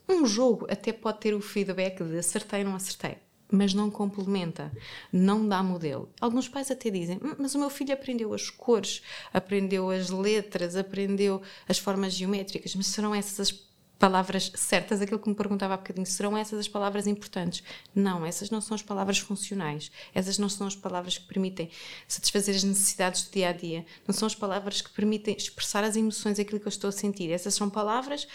Um 0.09 0.27
jogo 0.27 0.67
até 0.71 0.93
pode 0.93 1.21
ter 1.21 1.35
o 1.35 1.41
feedback 1.41 2.03
de 2.03 2.19
acertei, 2.19 2.65
não 2.65 2.75
acertei 2.75 3.19
mas 3.51 3.75
não 3.75 3.91
complementa, 3.91 4.73
não 5.13 5.47
dá 5.47 5.63
modelo. 5.63 6.09
Alguns 6.21 6.49
pais 6.49 6.71
até 6.71 6.91
dizem: 6.91 7.19
hum, 7.23 7.35
Mas 7.39 7.55
o 7.55 7.59
meu 7.59 7.71
filho 7.71 7.93
aprendeu 7.93 8.33
as 8.33 8.51
cores, 8.51 9.03
aprendeu 9.33 9.91
as 9.91 10.11
letras, 10.11 10.77
aprendeu 10.77 11.43
as 11.69 11.79
formas 11.79 12.15
geométricas, 12.15 12.75
mas 12.75 12.87
serão 12.87 13.15
essas 13.15 13.41
as 13.41 13.71
palavras 14.01 14.51
certas? 14.55 15.03
Aquilo 15.03 15.19
que 15.21 15.29
me 15.29 15.35
perguntava 15.35 15.75
há 15.75 15.77
bocadinho, 15.77 16.07
serão 16.07 16.37
essas 16.37 16.59
as 16.59 16.67
palavras 16.67 17.07
importantes? 17.07 17.63
Não, 17.95 18.25
essas 18.25 18.51
não 18.51 18.61
são 18.61 18.75
as 18.75 18.83
palavras 18.83 19.19
funcionais, 19.19 19.93
essas 20.15 20.39
não 20.39 20.49
são 20.49 20.67
as 20.67 20.75
palavras 20.75 21.19
que 21.19 21.27
permitem 21.27 21.71
satisfazer 22.09 22.57
as 22.57 22.65
necessidades 22.65 23.25
do 23.25 23.31
dia 23.31 23.51
a 23.51 23.53
dia, 23.53 23.85
não 24.09 24.15
são 24.15 24.27
as 24.27 24.35
palavras 24.35 24.81
que 24.81 24.91
permitem 24.91 25.37
expressar 25.37 25.85
as 25.85 25.97
emoções, 25.97 26.39
aquilo 26.39 26.59
que 26.59 26.67
eu 26.67 26.71
estou 26.71 26.89
a 26.89 26.93
sentir. 26.93 27.31
Essas 27.31 27.55
são 27.55 27.69
palavras 27.69 28.27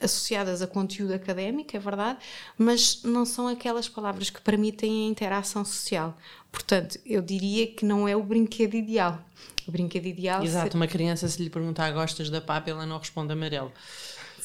associadas 0.00 0.62
a 0.62 0.66
conteúdo 0.66 1.14
académico, 1.14 1.76
é 1.76 1.80
verdade, 1.80 2.18
mas 2.58 3.02
não 3.02 3.24
são 3.24 3.48
aquelas 3.48 3.88
palavras 3.88 4.30
que 4.30 4.40
permitem 4.40 5.06
a 5.06 5.08
interação 5.08 5.64
social. 5.64 6.16
Portanto, 6.52 6.98
eu 7.04 7.20
diria 7.22 7.66
que 7.66 7.84
não 7.84 8.06
é 8.08 8.16
o 8.16 8.22
brinquedo 8.22 8.74
ideal. 8.74 9.22
O 9.66 9.72
brinquedo 9.72 10.06
ideal. 10.06 10.42
Exato, 10.42 10.72
ser... 10.72 10.76
uma 10.76 10.86
criança, 10.86 11.28
se 11.28 11.42
lhe 11.42 11.50
perguntar 11.50 11.90
gostas 11.90 12.30
da 12.30 12.40
papa, 12.40 12.70
ela 12.70 12.86
não 12.86 12.98
responde 12.98 13.32
amarelo. 13.32 13.72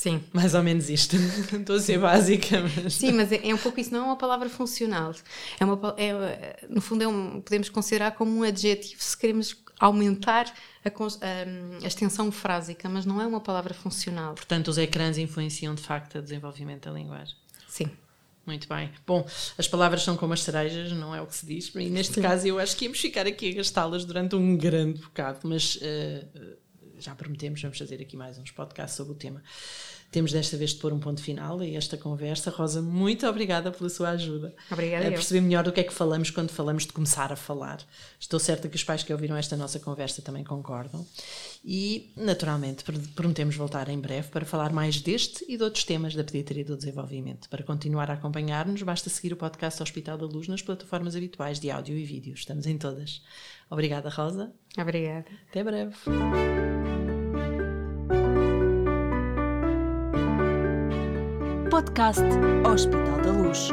Sim. 0.01 0.23
Mais 0.33 0.55
ou 0.55 0.63
menos 0.63 0.89
isto. 0.89 1.15
Estou 1.53 1.75
a 1.75 1.79
ser 1.79 1.99
básica. 1.99 2.57
Mas... 2.83 2.95
Sim, 2.95 3.11
mas 3.11 3.31
é, 3.31 3.47
é, 3.47 3.53
um 3.53 3.57
pouco 3.57 3.79
isso, 3.79 3.93
não 3.93 3.99
é 3.99 4.03
uma 4.03 4.15
palavra 4.15 4.49
funcional. 4.49 5.13
É 5.59 5.63
uma, 5.63 5.95
é, 5.95 6.65
no 6.67 6.81
fundo, 6.81 7.03
é 7.03 7.07
um, 7.07 7.39
podemos 7.39 7.69
considerar 7.69 8.11
como 8.13 8.35
um 8.35 8.41
adjetivo 8.41 8.99
se 9.03 9.15
queremos 9.15 9.55
aumentar 9.81 10.45
a, 10.85 10.89
a, 10.89 11.83
a, 11.83 11.87
extensão 11.87 12.31
frásica, 12.31 12.87
mas 12.87 13.05
não 13.05 13.19
é 13.19 13.25
uma 13.25 13.41
palavra 13.41 13.73
funcional. 13.73 14.35
Portanto, 14.35 14.67
os 14.67 14.77
ecrãs 14.77 15.17
influenciam 15.17 15.73
de 15.73 15.81
facto 15.81 16.19
o 16.19 16.21
desenvolvimento 16.21 16.85
da 16.85 16.91
linguagem. 16.91 17.35
Sim. 17.67 17.89
Muito 18.45 18.67
bem. 18.67 18.91
Bom, 19.05 19.25
as 19.57 19.67
palavras 19.67 20.03
são 20.03 20.17
como 20.17 20.33
as 20.33 20.41
cerejas, 20.41 20.91
não 20.91 21.15
é 21.15 21.21
o 21.21 21.27
que 21.27 21.35
se 21.35 21.45
diz, 21.45 21.71
e 21.75 21.89
neste 21.89 22.15
Sim. 22.15 22.21
caso 22.21 22.47
eu 22.47 22.59
acho 22.59 22.75
que 22.75 22.85
íamos 22.85 22.99
ficar 22.99 23.27
aqui 23.27 23.51
a 23.51 23.55
gastá-las 23.55 24.03
durante 24.03 24.35
um 24.35 24.57
grande 24.57 24.99
bocado, 24.99 25.39
mas 25.43 25.75
uh, 25.75 26.57
já 27.03 27.15
prometemos, 27.15 27.61
vamos 27.61 27.77
fazer 27.77 28.01
aqui 28.01 28.15
mais 28.15 28.37
uns 28.37 28.51
podcasts 28.51 28.95
sobre 28.95 29.13
o 29.13 29.15
tema. 29.15 29.41
Temos 30.11 30.33
desta 30.33 30.57
vez 30.57 30.71
de 30.71 30.75
pôr 30.75 30.91
um 30.91 30.99
ponto 30.99 31.21
final 31.21 31.61
a 31.61 31.65
esta 31.65 31.95
conversa. 31.95 32.51
Rosa, 32.51 32.81
muito 32.81 33.25
obrigada 33.25 33.71
pela 33.71 33.89
sua 33.89 34.09
ajuda. 34.09 34.53
Obrigada. 34.69 35.07
A 35.07 35.11
perceber 35.11 35.39
melhor 35.39 35.63
do 35.63 35.71
que 35.71 35.79
é 35.79 35.83
que 35.85 35.93
falamos 35.93 36.29
quando 36.29 36.49
falamos 36.49 36.85
de 36.85 36.91
começar 36.91 37.31
a 37.31 37.37
falar. 37.37 37.79
Estou 38.19 38.37
certa 38.37 38.67
que 38.67 38.75
os 38.75 38.83
pais 38.83 39.03
que 39.03 39.13
ouviram 39.13 39.37
esta 39.37 39.55
nossa 39.55 39.79
conversa 39.79 40.21
também 40.21 40.43
concordam. 40.43 41.07
E, 41.63 42.11
naturalmente, 42.17 42.83
prometemos 43.15 43.55
voltar 43.55 43.87
em 43.87 43.97
breve 43.97 44.27
para 44.27 44.45
falar 44.45 44.73
mais 44.73 44.99
deste 44.99 45.45
e 45.47 45.55
de 45.55 45.63
outros 45.63 45.85
temas 45.85 46.13
da 46.13 46.25
pediatria 46.25 46.65
do 46.65 46.75
desenvolvimento. 46.75 47.47
Para 47.47 47.63
continuar 47.63 48.11
a 48.11 48.15
acompanhar-nos, 48.15 48.83
basta 48.83 49.09
seguir 49.09 49.31
o 49.31 49.37
podcast 49.37 49.81
Hospital 49.81 50.17
da 50.17 50.25
Luz 50.25 50.49
nas 50.49 50.61
plataformas 50.61 51.15
habituais 51.15 51.57
de 51.57 51.71
áudio 51.71 51.97
e 51.97 52.03
vídeo. 52.03 52.33
Estamos 52.33 52.65
em 52.65 52.77
todas. 52.77 53.21
Obrigada, 53.71 54.09
Rosa. 54.09 54.53
Obrigada. 54.77 55.25
Até 55.49 55.63
breve. 55.63 55.95
podcast 61.71 62.21
Hospital 62.69 63.21
da 63.21 63.31
Luz, 63.31 63.69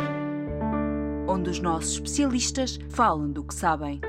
onde 1.27 1.51
os 1.51 1.59
nossos 1.59 1.95
especialistas 1.95 2.79
falam 2.89 3.33
do 3.33 3.43
que 3.43 3.53
sabem. 3.53 4.01